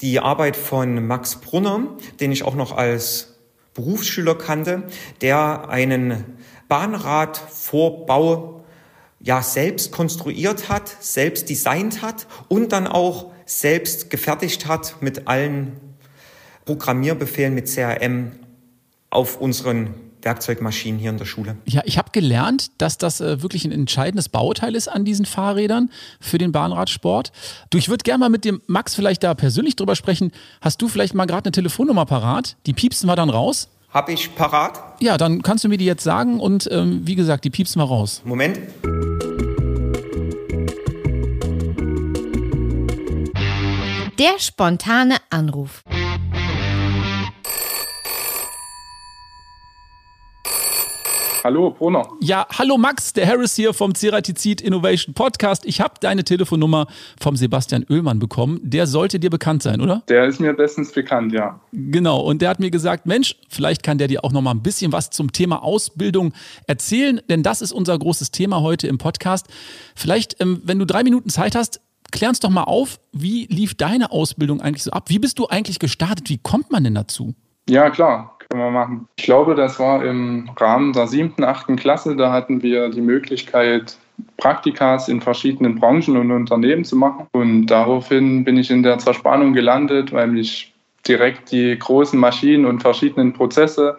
die 0.00 0.20
Arbeit 0.20 0.56
von 0.56 1.06
Max 1.06 1.36
Brunner, 1.36 1.96
den 2.20 2.32
ich 2.32 2.42
auch 2.44 2.54
noch 2.54 2.76
als 2.76 3.36
Berufsschüler 3.74 4.36
kannte, 4.36 4.84
der 5.20 5.68
einen 5.68 6.24
Bahnradvorbau 6.68 8.64
ja 9.20 9.42
selbst 9.42 9.92
konstruiert 9.92 10.68
hat, 10.68 10.88
selbst 11.00 11.48
designt 11.48 12.02
hat 12.02 12.26
und 12.48 12.72
dann 12.72 12.86
auch 12.86 13.32
selbst 13.44 14.10
gefertigt 14.10 14.66
hat 14.66 14.96
mit 15.00 15.28
allen 15.28 15.80
Programmierbefehlen 16.64 17.54
mit 17.54 17.68
CRM 17.68 18.32
auf 19.10 19.40
unseren 19.40 20.05
Werkzeugmaschinen 20.22 20.98
hier 20.98 21.10
in 21.10 21.18
der 21.18 21.24
Schule. 21.24 21.56
Ja, 21.66 21.82
ich 21.84 21.98
habe 21.98 22.10
gelernt, 22.12 22.70
dass 22.78 22.98
das 22.98 23.20
äh, 23.20 23.42
wirklich 23.42 23.64
ein 23.64 23.72
entscheidendes 23.72 24.28
Bauteil 24.28 24.74
ist 24.74 24.88
an 24.88 25.04
diesen 25.04 25.26
Fahrrädern 25.26 25.90
für 26.20 26.38
den 26.38 26.52
Bahnradsport. 26.52 27.32
Du, 27.70 27.78
ich 27.78 27.88
würde 27.88 28.02
gerne 28.02 28.18
mal 28.18 28.28
mit 28.30 28.44
dem 28.44 28.60
Max 28.66 28.94
vielleicht 28.94 29.22
da 29.22 29.34
persönlich 29.34 29.76
drüber 29.76 29.96
sprechen. 29.96 30.32
Hast 30.60 30.82
du 30.82 30.88
vielleicht 30.88 31.14
mal 31.14 31.26
gerade 31.26 31.46
eine 31.46 31.52
Telefonnummer 31.52 32.06
parat? 32.06 32.56
Die 32.66 32.72
piepsen 32.72 33.08
wir 33.08 33.16
dann 33.16 33.30
raus. 33.30 33.68
Habe 33.90 34.12
ich 34.12 34.34
parat? 34.34 34.80
Ja, 35.00 35.16
dann 35.16 35.42
kannst 35.42 35.64
du 35.64 35.68
mir 35.68 35.78
die 35.78 35.86
jetzt 35.86 36.02
sagen 36.02 36.40
und 36.40 36.68
ähm, 36.70 37.02
wie 37.04 37.14
gesagt, 37.14 37.44
die 37.44 37.50
piepsen 37.50 37.80
wir 37.80 37.86
raus. 37.86 38.22
Moment. 38.24 38.58
Der 44.18 44.38
spontane 44.38 45.16
Anruf. 45.30 45.82
Hallo, 51.46 51.70
Brunner. 51.70 52.08
Ja, 52.20 52.44
hallo 52.58 52.76
Max, 52.76 53.12
der 53.12 53.24
Harris 53.24 53.54
hier 53.54 53.72
vom 53.72 53.94
Ceratizid 53.94 54.60
Innovation 54.60 55.14
Podcast. 55.14 55.64
Ich 55.64 55.80
habe 55.80 55.94
deine 56.00 56.24
Telefonnummer 56.24 56.88
vom 57.20 57.36
Sebastian 57.36 57.86
Oehlmann 57.88 58.18
bekommen. 58.18 58.58
Der 58.64 58.88
sollte 58.88 59.20
dir 59.20 59.30
bekannt 59.30 59.62
sein, 59.62 59.80
oder? 59.80 60.02
Der 60.08 60.24
ist 60.24 60.40
mir 60.40 60.54
bestens 60.54 60.90
bekannt, 60.90 61.32
ja. 61.32 61.60
Genau, 61.70 62.18
und 62.18 62.42
der 62.42 62.50
hat 62.50 62.58
mir 62.58 62.72
gesagt, 62.72 63.06
Mensch, 63.06 63.36
vielleicht 63.48 63.84
kann 63.84 63.96
der 63.96 64.08
dir 64.08 64.24
auch 64.24 64.32
noch 64.32 64.42
mal 64.42 64.50
ein 64.50 64.64
bisschen 64.64 64.90
was 64.90 65.10
zum 65.10 65.30
Thema 65.30 65.62
Ausbildung 65.62 66.32
erzählen, 66.66 67.20
denn 67.30 67.44
das 67.44 67.62
ist 67.62 67.70
unser 67.70 67.96
großes 67.96 68.32
Thema 68.32 68.62
heute 68.62 68.88
im 68.88 68.98
Podcast. 68.98 69.46
Vielleicht, 69.94 70.40
ähm, 70.40 70.62
wenn 70.64 70.80
du 70.80 70.84
drei 70.84 71.04
Minuten 71.04 71.28
Zeit 71.28 71.54
hast, 71.54 71.80
klär 72.10 72.30
uns 72.30 72.40
doch 72.40 72.50
mal 72.50 72.64
auf, 72.64 72.98
wie 73.12 73.46
lief 73.46 73.76
deine 73.76 74.10
Ausbildung 74.10 74.60
eigentlich 74.60 74.82
so 74.82 74.90
ab? 74.90 75.10
Wie 75.10 75.20
bist 75.20 75.38
du 75.38 75.46
eigentlich 75.46 75.78
gestartet? 75.78 76.28
Wie 76.28 76.38
kommt 76.38 76.72
man 76.72 76.82
denn 76.82 76.96
dazu? 76.96 77.36
Ja, 77.68 77.90
klar. 77.90 78.35
Können 78.48 78.62
wir 78.62 78.70
machen. 78.70 79.08
Ich 79.16 79.24
glaube, 79.24 79.54
das 79.54 79.78
war 79.78 80.04
im 80.04 80.50
Rahmen 80.56 80.92
der 80.92 81.06
siebten, 81.06 81.44
achten 81.44 81.76
Klasse. 81.76 82.16
Da 82.16 82.32
hatten 82.32 82.62
wir 82.62 82.88
die 82.90 83.00
Möglichkeit, 83.00 83.98
Praktikas 84.36 85.08
in 85.08 85.20
verschiedenen 85.20 85.78
Branchen 85.78 86.16
und 86.16 86.30
Unternehmen 86.30 86.84
zu 86.84 86.96
machen. 86.96 87.26
Und 87.32 87.66
daraufhin 87.66 88.44
bin 88.44 88.56
ich 88.56 88.70
in 88.70 88.82
der 88.82 88.98
Zerspannung 88.98 89.52
gelandet, 89.52 90.12
weil 90.12 90.28
mich 90.28 90.72
direkt 91.06 91.52
die 91.52 91.78
großen 91.78 92.18
Maschinen 92.18 92.66
und 92.66 92.80
verschiedenen 92.80 93.32
Prozesse 93.32 93.98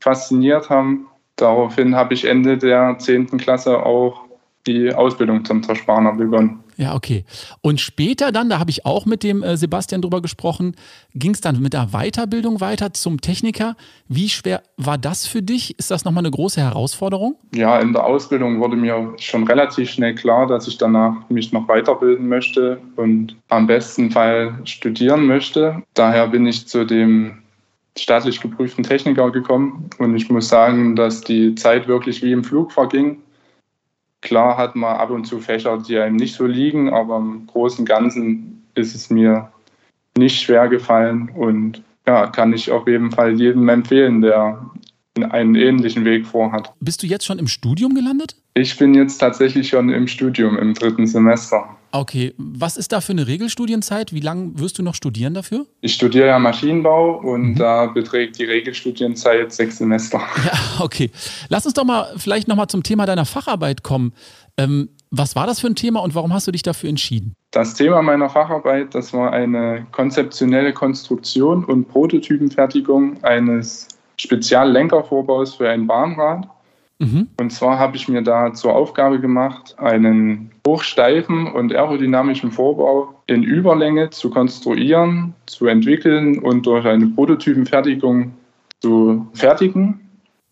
fasziniert 0.00 0.70
haben. 0.70 1.06
Daraufhin 1.36 1.94
habe 1.94 2.14
ich 2.14 2.24
Ende 2.24 2.58
der 2.58 2.98
zehnten 2.98 3.38
Klasse 3.38 3.84
auch 3.84 4.24
die 4.66 4.92
Ausbildung 4.94 5.44
zum 5.44 5.62
Zerspaner 5.62 6.12
begonnen. 6.12 6.62
Ja, 6.80 6.94
okay. 6.94 7.26
Und 7.60 7.78
später 7.78 8.32
dann, 8.32 8.48
da 8.48 8.58
habe 8.58 8.70
ich 8.70 8.86
auch 8.86 9.04
mit 9.04 9.22
dem 9.22 9.42
äh, 9.42 9.58
Sebastian 9.58 10.00
drüber 10.00 10.22
gesprochen, 10.22 10.74
ging 11.14 11.32
es 11.32 11.42
dann 11.42 11.60
mit 11.60 11.74
der 11.74 11.88
Weiterbildung 11.88 12.62
weiter 12.62 12.94
zum 12.94 13.20
Techniker. 13.20 13.76
Wie 14.08 14.30
schwer 14.30 14.62
war 14.78 14.96
das 14.96 15.26
für 15.26 15.42
dich? 15.42 15.78
Ist 15.78 15.90
das 15.90 16.06
nochmal 16.06 16.22
eine 16.22 16.30
große 16.30 16.58
Herausforderung? 16.58 17.36
Ja, 17.54 17.78
in 17.80 17.92
der 17.92 18.06
Ausbildung 18.06 18.60
wurde 18.60 18.76
mir 18.76 19.12
schon 19.18 19.46
relativ 19.46 19.90
schnell 19.90 20.14
klar, 20.14 20.46
dass 20.46 20.66
ich 20.68 20.78
danach 20.78 21.28
mich 21.28 21.52
noch 21.52 21.68
weiterbilden 21.68 22.26
möchte 22.26 22.80
und 22.96 23.36
am 23.50 23.66
besten 23.66 24.10
Fall 24.10 24.58
studieren 24.64 25.26
möchte. 25.26 25.82
Daher 25.92 26.28
bin 26.28 26.46
ich 26.46 26.66
zu 26.66 26.86
dem 26.86 27.42
staatlich 27.98 28.40
geprüften 28.40 28.84
Techniker 28.84 29.30
gekommen 29.30 29.90
und 29.98 30.16
ich 30.16 30.30
muss 30.30 30.48
sagen, 30.48 30.96
dass 30.96 31.20
die 31.20 31.54
Zeit 31.56 31.88
wirklich 31.88 32.22
wie 32.22 32.32
im 32.32 32.42
Flug 32.42 32.72
verging. 32.72 33.18
Klar 34.22 34.56
hat 34.56 34.76
man 34.76 34.96
ab 34.96 35.10
und 35.10 35.26
zu 35.26 35.40
Fächer, 35.40 35.78
die 35.78 35.98
einem 35.98 36.16
nicht 36.16 36.34
so 36.34 36.46
liegen, 36.46 36.92
aber 36.92 37.16
im 37.16 37.46
Großen 37.46 37.80
und 37.80 37.88
Ganzen 37.88 38.66
ist 38.74 38.94
es 38.94 39.10
mir 39.10 39.50
nicht 40.16 40.40
schwer 40.40 40.68
gefallen 40.68 41.30
und 41.34 41.82
ja, 42.06 42.26
kann 42.26 42.52
ich 42.52 42.70
auf 42.70 42.86
jeden 42.86 43.10
Fall 43.10 43.38
jedem 43.38 43.68
empfehlen, 43.68 44.20
der 44.20 44.70
einen 45.30 45.54
ähnlichen 45.54 46.04
Weg 46.04 46.26
vorhat. 46.26 46.72
Bist 46.80 47.02
du 47.02 47.06
jetzt 47.06 47.24
schon 47.24 47.38
im 47.38 47.46
Studium 47.46 47.94
gelandet? 47.94 48.36
Ich 48.54 48.76
bin 48.76 48.94
jetzt 48.94 49.18
tatsächlich 49.18 49.68
schon 49.68 49.90
im 49.90 50.06
Studium 50.06 50.58
im 50.58 50.74
dritten 50.74 51.06
Semester. 51.06 51.76
Okay, 51.92 52.34
was 52.36 52.76
ist 52.76 52.92
da 52.92 53.00
für 53.00 53.12
eine 53.12 53.26
Regelstudienzeit? 53.26 54.12
Wie 54.12 54.20
lange 54.20 54.58
wirst 54.58 54.78
du 54.78 54.82
noch 54.82 54.94
studieren 54.94 55.34
dafür? 55.34 55.66
Ich 55.80 55.94
studiere 55.94 56.28
ja 56.28 56.38
Maschinenbau 56.38 57.18
und 57.18 57.50
mhm. 57.50 57.54
da 57.56 57.86
beträgt 57.86 58.38
die 58.38 58.44
Regelstudienzeit 58.44 59.52
sechs 59.52 59.78
Semester. 59.78 60.20
Ja, 60.44 60.84
okay. 60.84 61.10
Lass 61.48 61.66
uns 61.66 61.74
doch 61.74 61.84
mal 61.84 62.12
vielleicht 62.16 62.48
nochmal 62.48 62.68
zum 62.68 62.82
Thema 62.82 63.04
deiner 63.06 63.26
Facharbeit 63.26 63.82
kommen. 63.82 64.12
Ähm, 64.56 64.88
was 65.10 65.34
war 65.34 65.46
das 65.46 65.60
für 65.60 65.66
ein 65.66 65.74
Thema 65.74 66.00
und 66.00 66.14
warum 66.14 66.32
hast 66.32 66.46
du 66.46 66.52
dich 66.52 66.62
dafür 66.62 66.88
entschieden? 66.88 67.34
Das 67.50 67.74
Thema 67.74 68.00
meiner 68.00 68.30
Facharbeit, 68.30 68.94
das 68.94 69.12
war 69.12 69.32
eine 69.32 69.86
konzeptionelle 69.90 70.72
Konstruktion 70.72 71.64
und 71.64 71.88
Prototypenfertigung 71.88 73.22
eines 73.24 73.88
Speziallenkervorbaus 74.18 75.54
für 75.54 75.68
ein 75.68 75.86
Bahnrad. 75.86 76.48
Mhm. 77.00 77.28
Und 77.40 77.50
zwar 77.50 77.78
habe 77.78 77.96
ich 77.96 78.08
mir 78.08 78.22
da 78.22 78.52
zur 78.52 78.74
Aufgabe 78.74 79.20
gemacht, 79.20 79.74
einen 79.78 80.50
hochsteifen 80.66 81.46
und 81.50 81.72
aerodynamischen 81.74 82.52
Vorbau 82.52 83.14
in 83.26 83.42
Überlänge 83.42 84.10
zu 84.10 84.28
konstruieren, 84.28 85.32
zu 85.46 85.66
entwickeln 85.66 86.38
und 86.38 86.66
durch 86.66 86.84
eine 86.84 87.06
Prototypenfertigung 87.06 88.32
zu 88.80 89.26
fertigen. 89.32 90.00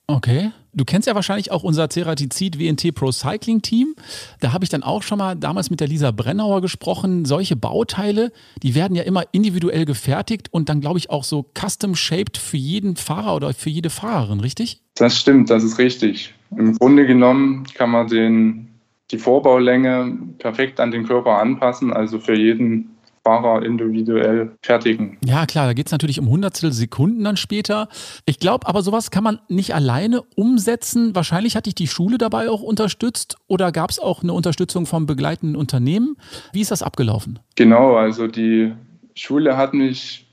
Okay. 0.07 0.51
Du 0.73 0.85
kennst 0.85 1.09
ja 1.09 1.15
wahrscheinlich 1.15 1.51
auch 1.51 1.65
unser 1.65 1.91
Ceratizid 1.91 2.59
WNT 2.59 2.95
Pro 2.95 3.11
Cycling 3.11 3.63
Team. 3.63 3.95
Da 4.41 4.53
habe 4.53 4.65
ich 4.65 4.71
dann 4.71 4.83
auch 4.83 5.03
schon 5.03 5.19
mal 5.19 5.35
damals 5.35 5.71
mit 5.71 5.81
der 5.81 5.89
Lisa 5.89 6.13
Brennauer 6.13 6.61
gesprochen. 6.61 7.25
Solche 7.25 7.57
Bauteile, 7.57 8.33
die 8.63 8.75
werden 8.75 8.95
ja 8.95 9.03
immer 9.03 9.25
individuell 9.33 9.85
gefertigt 9.85 10.49
und 10.51 10.69
dann, 10.69 10.81
glaube 10.81 10.99
ich, 10.99 11.11
auch 11.11 11.25
so 11.25 11.45
custom 11.59 11.97
shaped 11.97 12.39
für 12.39 12.57
jeden 12.57 12.97
Fahrer 12.97 13.35
oder 13.35 13.53
für 13.55 13.71
jede 13.71 13.91
Fahrerin, 13.91 14.41
richtig? 14.41 14.81
Das 14.95 15.19
stimmt, 15.19 15.51
das 15.51 15.65
ist 15.65 15.79
richtig. 15.79 16.35
Im 16.57 16.77
Grunde 16.77 17.07
genommen 17.07 17.65
kann 17.75 17.91
man 17.91 18.09
den, 18.09 18.69
die 19.11 19.19
Vorbaulänge 19.19 20.17
perfekt 20.39 20.81
an 20.81 20.91
den 20.91 21.07
Körper 21.07 21.39
anpassen, 21.39 21.93
also 21.93 22.19
für 22.19 22.37
jeden 22.37 22.99
Fahrer 23.25 23.63
individuell 23.63 24.57
fertigen. 24.63 25.19
Ja, 25.23 25.45
klar, 25.45 25.67
da 25.67 25.75
geht 25.75 25.87
es 25.87 25.93
natürlich 25.93 26.19
um 26.19 26.31
Hundertstel 26.31 26.73
Sekunden 26.73 27.25
dann 27.25 27.37
später. 27.37 27.89
Ich 28.25 28.39
glaube, 28.39 28.67
aber 28.67 28.81
sowas 28.81 29.11
kann 29.11 29.23
man 29.23 29.39
nicht 29.49 29.75
alleine 29.75 30.23
umsetzen. 30.35 31.15
Wahrscheinlich 31.15 31.55
hat 31.55 31.67
dich 31.67 31.75
die 31.75 31.89
Schule 31.89 32.17
dabei 32.17 32.49
auch 32.49 32.63
unterstützt 32.63 33.37
oder 33.47 33.71
gab 33.71 33.91
es 33.91 33.99
auch 33.99 34.23
eine 34.23 34.33
Unterstützung 34.33 34.87
vom 34.87 35.05
begleitenden 35.05 35.57
Unternehmen? 35.57 36.17
Wie 36.53 36.63
ist 36.63 36.71
das 36.71 36.83
abgelaufen? 36.83 37.39
Genau, 37.57 37.97
also 37.97 38.29
die 38.29 38.73
Schule 39.15 39.59
hat 39.59 39.75
mich 39.75 40.27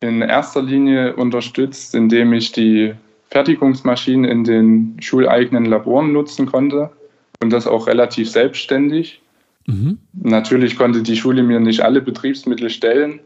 in 0.00 0.20
erster 0.20 0.62
Linie 0.62 1.14
unterstützt, 1.14 1.94
indem 1.94 2.32
ich 2.32 2.50
die 2.50 2.94
Fertigungsmaschinen 3.34 4.24
in 4.24 4.44
den 4.44 4.96
schuleigenen 5.00 5.64
Laboren 5.64 6.12
nutzen 6.12 6.46
konnte 6.46 6.90
und 7.42 7.52
das 7.52 7.66
auch 7.66 7.88
relativ 7.88 8.30
selbstständig. 8.30 9.20
Mhm. 9.66 9.98
Natürlich 10.12 10.76
konnte 10.76 11.02
die 11.02 11.16
Schule 11.16 11.42
mir 11.42 11.58
nicht 11.58 11.80
alle 11.80 12.00
Betriebsmittel 12.00 12.70
stellen. 12.70 13.20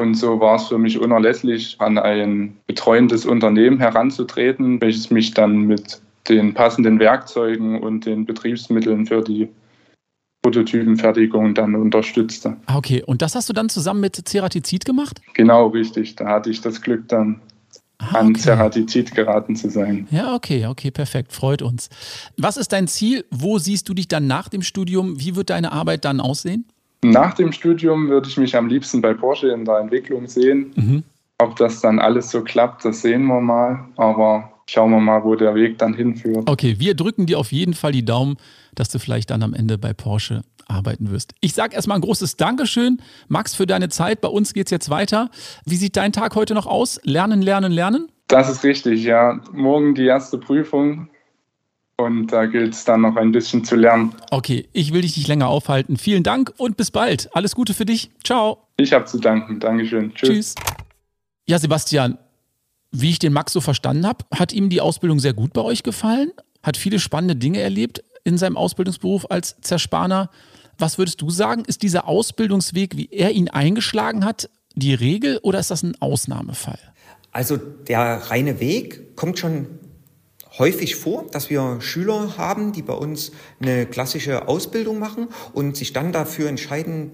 Und 0.00 0.14
so 0.14 0.38
war 0.38 0.56
es 0.56 0.68
für 0.68 0.78
mich 0.78 1.00
unerlässlich, 1.00 1.76
an 1.80 1.98
ein 1.98 2.56
betreuendes 2.66 3.26
Unternehmen 3.26 3.78
heranzutreten, 3.78 4.80
welches 4.80 5.10
mich 5.10 5.34
dann 5.34 5.62
mit 5.62 6.00
den 6.28 6.54
passenden 6.54 7.00
Werkzeugen 7.00 7.80
und 7.80 8.06
den 8.06 8.26
Betriebsmitteln 8.26 9.06
für 9.06 9.20
die 9.20 9.48
Prototypenfertigung 10.42 11.54
dann 11.54 11.74
unterstützte. 11.74 12.56
Ah, 12.66 12.76
okay, 12.76 13.02
und 13.04 13.20
das 13.20 13.34
hast 13.34 13.48
du 13.48 13.52
dann 13.52 13.68
zusammen 13.68 14.00
mit 14.00 14.28
Ceratizid 14.28 14.84
gemacht? 14.84 15.20
Genau, 15.34 15.68
richtig. 15.68 16.14
Da 16.16 16.26
hatte 16.26 16.50
ich 16.50 16.60
das 16.60 16.82
Glück, 16.82 17.08
dann 17.08 17.40
ah, 17.98 18.18
an 18.18 18.34
Ceratizid 18.34 19.14
geraten 19.14 19.56
zu 19.56 19.70
sein. 19.70 20.06
Ja, 20.10 20.34
okay, 20.34 20.66
okay, 20.66 20.90
perfekt, 20.90 21.32
freut 21.32 21.62
uns. 21.62 21.88
Was 22.36 22.56
ist 22.56 22.72
dein 22.72 22.88
Ziel? 22.88 23.24
Wo 23.30 23.58
siehst 23.58 23.88
du 23.88 23.94
dich 23.94 24.08
dann 24.08 24.26
nach 24.26 24.48
dem 24.48 24.62
Studium? 24.62 25.20
Wie 25.20 25.36
wird 25.36 25.50
deine 25.50 25.72
Arbeit 25.72 26.04
dann 26.04 26.20
aussehen? 26.20 26.66
Nach 27.02 27.34
dem 27.34 27.52
Studium 27.52 28.08
würde 28.08 28.28
ich 28.28 28.36
mich 28.38 28.56
am 28.56 28.66
liebsten 28.66 29.02
bei 29.02 29.12
Porsche 29.12 29.48
in 29.48 29.64
der 29.64 29.78
Entwicklung 29.78 30.26
sehen. 30.26 30.72
Mhm. 30.74 31.02
Ob 31.38 31.56
das 31.56 31.80
dann 31.80 31.98
alles 31.98 32.30
so 32.30 32.42
klappt, 32.42 32.84
das 32.84 33.02
sehen 33.02 33.26
wir 33.26 33.40
mal. 33.40 33.84
Aber 33.96 34.50
schauen 34.66 34.90
wir 34.90 35.00
mal, 35.00 35.22
wo 35.24 35.34
der 35.34 35.54
Weg 35.54 35.78
dann 35.78 35.94
hinführt. 35.94 36.48
Okay, 36.48 36.76
wir 36.78 36.94
drücken 36.94 37.26
dir 37.26 37.38
auf 37.38 37.52
jeden 37.52 37.74
Fall 37.74 37.92
die 37.92 38.04
Daumen, 38.04 38.36
dass 38.74 38.88
du 38.88 38.98
vielleicht 38.98 39.30
dann 39.30 39.42
am 39.42 39.52
Ende 39.52 39.76
bei 39.76 39.92
Porsche 39.92 40.42
arbeiten 40.68 41.10
wirst. 41.10 41.34
Ich 41.40 41.54
sage 41.54 41.74
erstmal 41.74 41.98
ein 41.98 42.02
großes 42.02 42.36
Dankeschön, 42.36 43.00
Max, 43.28 43.54
für 43.54 43.66
deine 43.66 43.88
Zeit. 43.88 44.20
Bei 44.20 44.28
uns 44.28 44.54
geht 44.54 44.66
es 44.66 44.70
jetzt 44.70 44.90
weiter. 44.90 45.30
Wie 45.64 45.76
sieht 45.76 45.96
dein 45.96 46.12
Tag 46.12 46.34
heute 46.34 46.54
noch 46.54 46.66
aus? 46.66 47.00
Lernen, 47.04 47.42
lernen, 47.42 47.72
lernen? 47.72 48.08
Das 48.28 48.48
ist 48.48 48.64
richtig, 48.64 49.04
ja. 49.04 49.40
Morgen 49.52 49.94
die 49.94 50.06
erste 50.06 50.38
Prüfung 50.38 51.08
und 51.96 52.28
da 52.28 52.46
gilt 52.46 52.74
es 52.74 52.84
dann 52.84 53.02
noch 53.02 53.16
ein 53.16 53.32
bisschen 53.32 53.64
zu 53.64 53.76
lernen. 53.76 54.14
Okay, 54.30 54.68
ich 54.72 54.92
will 54.92 55.02
dich 55.02 55.16
nicht 55.16 55.28
länger 55.28 55.48
aufhalten. 55.48 55.96
Vielen 55.96 56.22
Dank 56.22 56.52
und 56.56 56.76
bis 56.76 56.90
bald. 56.90 57.28
Alles 57.34 57.54
Gute 57.54 57.74
für 57.74 57.84
dich. 57.84 58.10
Ciao. 58.24 58.66
Ich 58.76 58.92
habe 58.92 59.04
zu 59.04 59.18
danken. 59.18 59.60
Dankeschön. 59.60 60.12
Tschüss. 60.14 60.28
Tschüss. 60.28 60.54
Ja, 61.46 61.58
Sebastian, 61.58 62.18
wie 62.90 63.10
ich 63.10 63.18
den 63.18 63.32
Max 63.32 63.52
so 63.52 63.60
verstanden 63.60 64.06
habe, 64.06 64.24
hat 64.34 64.52
ihm 64.52 64.70
die 64.70 64.80
Ausbildung 64.80 65.20
sehr 65.20 65.34
gut 65.34 65.52
bei 65.52 65.60
euch 65.60 65.82
gefallen, 65.82 66.32
hat 66.62 66.76
viele 66.76 66.98
spannende 66.98 67.36
Dinge 67.36 67.60
erlebt 67.60 68.02
in 68.24 68.38
seinem 68.38 68.56
Ausbildungsberuf 68.56 69.30
als 69.30 69.60
Zerspaner. 69.60 70.30
Was 70.78 70.98
würdest 70.98 71.20
du 71.20 71.30
sagen, 71.30 71.64
ist 71.66 71.82
dieser 71.82 72.08
Ausbildungsweg, 72.08 72.96
wie 72.96 73.08
er 73.10 73.32
ihn 73.32 73.48
eingeschlagen 73.48 74.24
hat, 74.24 74.50
die 74.74 74.94
Regel 74.94 75.38
oder 75.42 75.60
ist 75.60 75.70
das 75.70 75.82
ein 75.82 76.00
Ausnahmefall? 76.00 76.78
Also 77.30 77.56
der 77.56 78.30
reine 78.30 78.60
Weg 78.60 79.16
kommt 79.16 79.38
schon 79.38 79.66
häufig 80.58 80.96
vor, 80.96 81.26
dass 81.30 81.50
wir 81.50 81.80
Schüler 81.80 82.36
haben, 82.38 82.72
die 82.72 82.82
bei 82.82 82.92
uns 82.92 83.32
eine 83.60 83.86
klassische 83.86 84.46
Ausbildung 84.48 84.98
machen 84.98 85.28
und 85.52 85.76
sich 85.76 85.92
dann 85.92 86.12
dafür 86.12 86.48
entscheiden, 86.48 87.10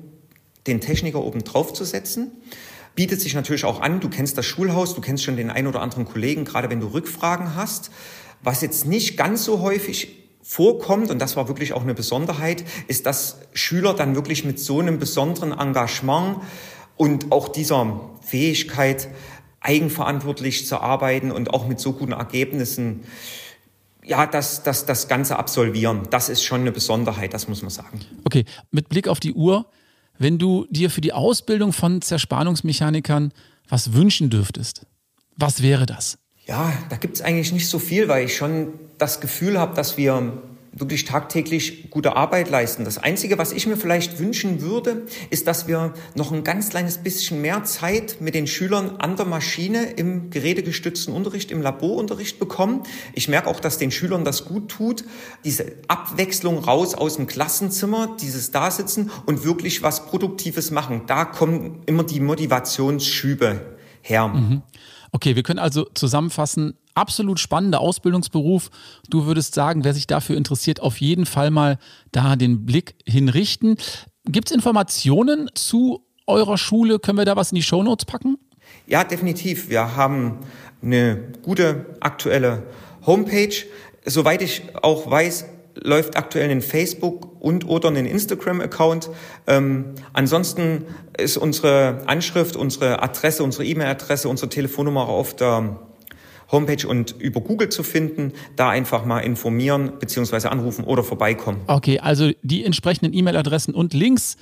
den 0.67 0.81
Techniker 0.81 1.23
oben 1.23 1.43
drauf 1.43 1.73
zu 1.73 1.85
setzen. 1.85 2.33
Bietet 2.95 3.21
sich 3.21 3.35
natürlich 3.35 3.65
auch 3.65 3.81
an, 3.81 4.01
du 4.01 4.11
kennst 4.11 4.37
das 4.37 4.45
Schulhaus, 4.45 4.95
du 4.95 5.01
kennst 5.01 5.25
schon 5.25 5.37
den 5.37 5.51
einen 5.51 5.69
oder 5.69 5.81
anderen 5.81 6.05
Kollegen, 6.05 6.45
gerade 6.45 6.69
wenn 6.69 6.81
du 6.81 6.89
Rückfragen 6.89 7.55
hast. 7.55 7.91
Was 8.43 8.61
jetzt 8.61 8.87
nicht 8.87 9.17
ganz 9.17 9.45
so 9.45 9.61
häufig 9.61 10.20
vorkommt, 10.43 11.11
und 11.11 11.19
das 11.19 11.37
war 11.37 11.49
wirklich 11.49 11.73
auch 11.73 11.83
eine 11.83 11.95
Besonderheit, 11.95 12.65
ist, 12.89 13.07
dass 13.07 13.39
Schüler 13.53 13.95
dann 13.95 14.15
wirklich 14.15 14.45
mit 14.45 14.59
so 14.59 14.81
einem 14.81 14.99
besonderen 14.99 15.53
Engagement 15.53 16.39
und 16.97 17.33
auch 17.33 17.49
dieser 17.49 18.01
Fähigkeit, 18.23 19.09
eigenverantwortlich 19.61 20.67
zu 20.67 20.81
arbeiten 20.81 21.31
und 21.31 21.53
auch 21.53 21.69
mit 21.69 21.81
so 21.81 21.93
guten 21.93 22.13
Ergebnissen, 22.13 23.05
ja, 24.05 24.27
das, 24.27 24.63
das, 24.63 24.87
das 24.87 25.07
Ganze 25.07 25.39
absolvieren. 25.39 26.09
Das 26.11 26.29
ist 26.29 26.43
schon 26.43 26.63
eine 26.63 26.73
Besonderheit, 26.73 27.35
das 27.35 27.47
muss 27.47 27.61
man 27.61 27.71
sagen. 27.71 28.01
Okay, 28.25 28.45
mit 28.71 28.89
Blick 28.89 29.07
auf 29.07 29.21
die 29.21 29.35
Uhr, 29.35 29.67
wenn 30.19 30.39
du 30.39 30.67
dir 30.71 30.91
für 30.91 31.01
die 31.01 31.13
Ausbildung 31.13 31.73
von 31.73 32.01
Zerspannungsmechanikern 32.01 33.33
was 33.69 33.93
wünschen 33.93 34.31
dürftest, 34.31 34.87
was 35.37 35.63
wäre 35.63 35.87
das? 35.87 36.19
Ja, 36.51 36.73
da 36.89 36.97
gibt 36.97 37.15
es 37.15 37.23
eigentlich 37.23 37.53
nicht 37.53 37.69
so 37.69 37.79
viel, 37.79 38.09
weil 38.09 38.25
ich 38.25 38.37
schon 38.37 38.73
das 38.99 39.21
Gefühl 39.21 39.57
habe, 39.57 39.77
dass 39.77 39.97
wir 39.97 40.43
wirklich 40.73 41.05
tagtäglich 41.05 41.91
gute 41.91 42.17
Arbeit 42.17 42.51
leisten. 42.51 42.85
Das 42.85 42.99
Einzige, 42.99 43.39
was 43.39 43.53
ich 43.53 43.69
mir 43.69 43.77
vielleicht 43.77 44.19
wünschen 44.19 44.61
würde, 44.61 45.07
ist, 45.31 45.47
dass 45.47 45.69
wir 45.69 45.95
noch 46.17 46.33
ein 46.33 46.43
ganz 46.43 46.71
kleines 46.71 46.99
bisschen 46.99 47.41
mehr 47.41 47.63
Zeit 47.63 48.17
mit 48.21 48.35
den 48.35 48.49
Schülern 48.49 48.97
an 48.97 49.15
der 49.15 49.27
Maschine 49.27 49.93
im 49.93 50.31
gerätegestützten 50.31 51.15
Unterricht, 51.15 51.53
im 51.53 51.63
Laborunterricht 51.63 52.41
bekommen. 52.41 52.83
Ich 53.13 53.29
merke 53.29 53.49
auch, 53.49 53.61
dass 53.61 53.79
den 53.79 53.93
Schülern 53.93 54.25
das 54.25 54.45
gut 54.45 54.69
tut, 54.69 55.05
diese 55.45 55.67
Abwechslung 55.87 56.59
raus 56.59 56.97
aus 56.97 57.15
dem 57.15 57.29
Klassenzimmer, 57.29 58.17
dieses 58.21 58.51
Dasitzen 58.51 59.13
und 59.25 59.45
wirklich 59.45 59.85
was 59.85 60.07
Produktives 60.07 60.73
machen. 60.73 61.03
Da 61.07 61.27
kommen 61.27 61.83
immer 61.87 62.03
die 62.03 62.19
Motivationsschübe 62.19 63.77
her. 64.03 64.27
Mhm. 64.27 64.63
Okay, 65.13 65.37
wir 65.37 65.43
können 65.43 65.59
also 65.59 65.87
zusammenfassen, 65.95 66.75
absolut 66.95 67.41
spannender 67.41 67.81
Ausbildungsberuf. 67.81 68.71
Du 69.09 69.27
würdest 69.27 69.55
sagen, 69.55 69.85
wer 69.85 69.95
sich 69.95 70.07
dafür 70.07 70.37
interessiert, 70.37 70.81
auf 70.81 71.01
jeden 71.01 71.27
Fall 71.27 71.51
mal 71.51 71.79
da 72.13 72.37
den 72.37 72.65
Blick 72.65 72.95
hinrichten. 73.07 73.77
Gibt 74.27 74.51
es 74.51 74.55
Informationen 74.55 75.51
zu 75.55 76.07
eurer 76.27 76.59
Schule? 76.59 76.99
Können 76.99 77.19
wir 77.19 77.25
da 77.25 77.37
was 77.37 77.53
in 77.53 77.57
die 77.57 77.63
Shownotes 77.63 78.05
packen? 78.05 78.39
Ja, 78.87 79.05
definitiv. 79.05 79.69
Wir 79.69 79.97
haben 79.97 80.39
eine 80.83 81.33
gute 81.43 81.97
aktuelle 82.01 82.65
Homepage. 83.07 83.55
Soweit 84.05 84.43
ich 84.43 84.63
auch 84.83 85.11
weiß, 85.11 85.45
läuft 85.75 86.17
aktuell 86.17 86.51
ein 86.51 86.63
Facebook 86.63 87.41
und 87.41 87.67
oder 87.69 87.89
ein 87.89 88.07
Instagram-Account. 88.07 89.11
Ähm, 89.47 89.95
ansonsten 90.13 90.85
ist 91.19 91.37
unsere 91.37 92.03
Anschrift, 92.07 92.57
unsere 92.57 93.03
Adresse, 93.03 93.43
unsere 93.43 93.65
E-Mail-Adresse, 93.65 94.29
unsere 94.29 94.49
Telefonnummer 94.49 95.09
auf 95.09 95.35
der 95.35 95.79
Homepage 96.51 96.87
und 96.87 97.15
über 97.19 97.41
Google 97.41 97.69
zu 97.69 97.83
finden. 97.83 98.33
Da 98.57 98.71
einfach 98.71 99.05
mal 99.05 99.21
informieren 99.21 99.93
bzw. 99.99 100.49
anrufen 100.49 100.85
oder 100.85 101.05
vorbeikommen. 101.05 101.61
Okay, 101.67 102.01
also 102.01 102.31
die 102.43 102.65
entsprechenden 102.65 103.15
E-Mail-Adressen 103.15 103.75
und 103.75 103.95
Links 103.95 104.37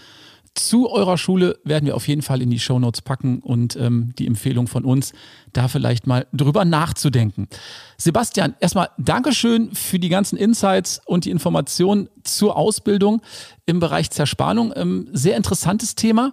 zu 0.54 0.90
eurer 0.90 1.18
Schule 1.18 1.58
werden 1.64 1.86
wir 1.86 1.96
auf 1.96 2.08
jeden 2.08 2.22
Fall 2.22 2.42
in 2.42 2.50
die 2.50 2.58
Show 2.58 2.78
Notes 2.78 3.02
packen 3.02 3.40
und 3.40 3.76
ähm, 3.76 4.12
die 4.18 4.26
Empfehlung 4.26 4.66
von 4.66 4.84
uns, 4.84 5.12
da 5.52 5.68
vielleicht 5.68 6.06
mal 6.06 6.26
drüber 6.32 6.64
nachzudenken. 6.64 7.48
Sebastian, 7.96 8.54
erstmal 8.60 8.90
Dankeschön 8.98 9.74
für 9.74 9.98
die 9.98 10.08
ganzen 10.08 10.36
Insights 10.36 11.00
und 11.06 11.24
die 11.24 11.30
Informationen 11.30 12.08
zur 12.24 12.56
Ausbildung 12.56 13.22
im 13.66 13.80
Bereich 13.80 14.10
Zerspannung. 14.10 14.72
Ähm, 14.76 15.08
sehr 15.12 15.36
interessantes 15.36 15.94
Thema. 15.94 16.32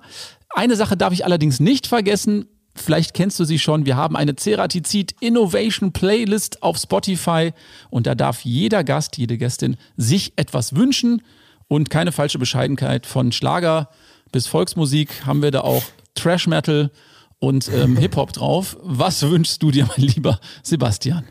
Eine 0.50 0.76
Sache 0.76 0.98
darf 0.98 1.14
ich 1.14 1.26
allerdings 1.26 1.60
nicht 1.60 1.88
vergessen. 1.88 2.48
Vielleicht 2.76 3.14
kennst 3.14 3.40
du 3.40 3.46
sie 3.46 3.58
schon. 3.58 3.86
Wir 3.86 3.96
haben 3.96 4.16
eine 4.16 4.36
Ceratizid 4.36 5.16
Innovation 5.22 5.94
Playlist 5.94 6.62
auf 6.62 6.78
Spotify 6.78 7.54
und 7.90 8.06
da 8.06 8.16
darf 8.16 8.42
jeder 8.42 8.84
Gast, 8.84 9.18
jede 9.18 9.38
Gästin 9.38 9.78
sich 9.96 10.34
etwas 10.36 10.76
wünschen 10.76 11.22
und 11.68 11.90
keine 11.90 12.12
falsche 12.12 12.40
Bescheidenheit 12.40 13.06
von 13.06 13.32
Schlager 13.32 13.90
bis 14.32 14.48
Volksmusik 14.48 15.26
haben 15.26 15.42
wir 15.42 15.52
da 15.52 15.62
auch 15.62 15.84
Trash 16.14 16.48
Metal 16.48 16.92
und 17.40 17.70
ähm, 17.74 17.98
Hip-Hop 18.00 18.34
drauf. 18.34 18.78
Was 18.82 19.30
wünschst 19.30 19.62
du 19.64 19.72
dir, 19.72 19.86
mein 19.86 20.06
lieber 20.08 20.40
Sebastian? 20.64 21.26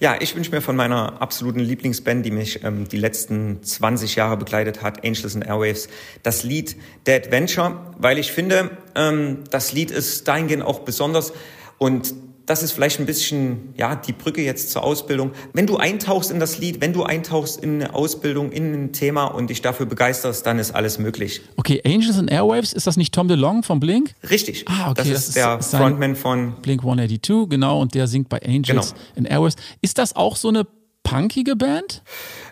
Ja, 0.00 0.16
ich 0.20 0.36
wünsche 0.36 0.50
mir 0.50 0.60
von 0.60 0.76
meiner 0.76 1.20
absoluten 1.20 1.60
Lieblingsband, 1.60 2.24
die 2.24 2.30
mich 2.30 2.62
ähm, 2.62 2.88
die 2.88 2.98
letzten 2.98 3.62
20 3.62 4.14
Jahre 4.16 4.36
begleitet 4.36 4.82
hat, 4.82 5.04
Angels 5.04 5.34
and 5.34 5.44
Airwaves, 5.44 5.88
das 6.22 6.44
Lied 6.44 6.76
The 7.06 7.12
Adventure, 7.12 7.94
weil 7.98 8.18
ich 8.18 8.30
finde, 8.30 8.70
ähm, 8.94 9.44
das 9.50 9.72
Lied 9.72 9.90
ist 9.90 10.28
dahingehend 10.28 10.62
auch 10.62 10.80
besonders 10.80 11.32
und 11.78 12.14
das 12.48 12.62
ist 12.62 12.72
vielleicht 12.72 12.98
ein 12.98 13.06
bisschen, 13.06 13.72
ja, 13.76 13.94
die 13.94 14.12
Brücke 14.12 14.42
jetzt 14.42 14.70
zur 14.70 14.82
Ausbildung. 14.82 15.30
Wenn 15.52 15.66
du 15.66 15.76
eintauchst 15.76 16.30
in 16.30 16.40
das 16.40 16.58
Lied, 16.58 16.80
wenn 16.80 16.92
du 16.92 17.04
eintauchst 17.04 17.62
in 17.62 17.76
eine 17.82 17.94
Ausbildung, 17.94 18.50
in 18.50 18.72
ein 18.74 18.92
Thema 18.92 19.26
und 19.26 19.50
dich 19.50 19.62
dafür 19.62 19.86
begeisterst, 19.86 20.44
dann 20.46 20.58
ist 20.58 20.74
alles 20.74 20.98
möglich. 20.98 21.40
Okay, 21.56 21.80
Angels 21.84 22.18
and 22.18 22.30
Airwaves, 22.30 22.72
ist 22.72 22.86
das 22.86 22.96
nicht 22.96 23.14
Tom 23.14 23.28
DeLong 23.28 23.62
von 23.62 23.78
Blink? 23.78 24.14
Richtig. 24.28 24.64
Ah, 24.66 24.90
okay. 24.90 24.94
Das, 24.96 25.08
das 25.08 25.28
ist 25.28 25.36
der 25.36 25.58
ist 25.58 25.70
sein- 25.70 25.80
Frontman 25.82 26.16
von, 26.16 26.54
Blink 26.62 26.80
182, 26.82 27.48
genau, 27.48 27.80
und 27.80 27.94
der 27.94 28.06
singt 28.08 28.28
bei 28.28 28.40
Angels 28.42 28.66
Genau. 28.68 29.02
and 29.16 29.30
Airwaves. 29.30 29.56
Ist 29.80 29.98
das 29.98 30.16
auch 30.16 30.34
so 30.36 30.48
eine 30.48 30.66
punkige 31.04 31.54
Band? 31.56 32.02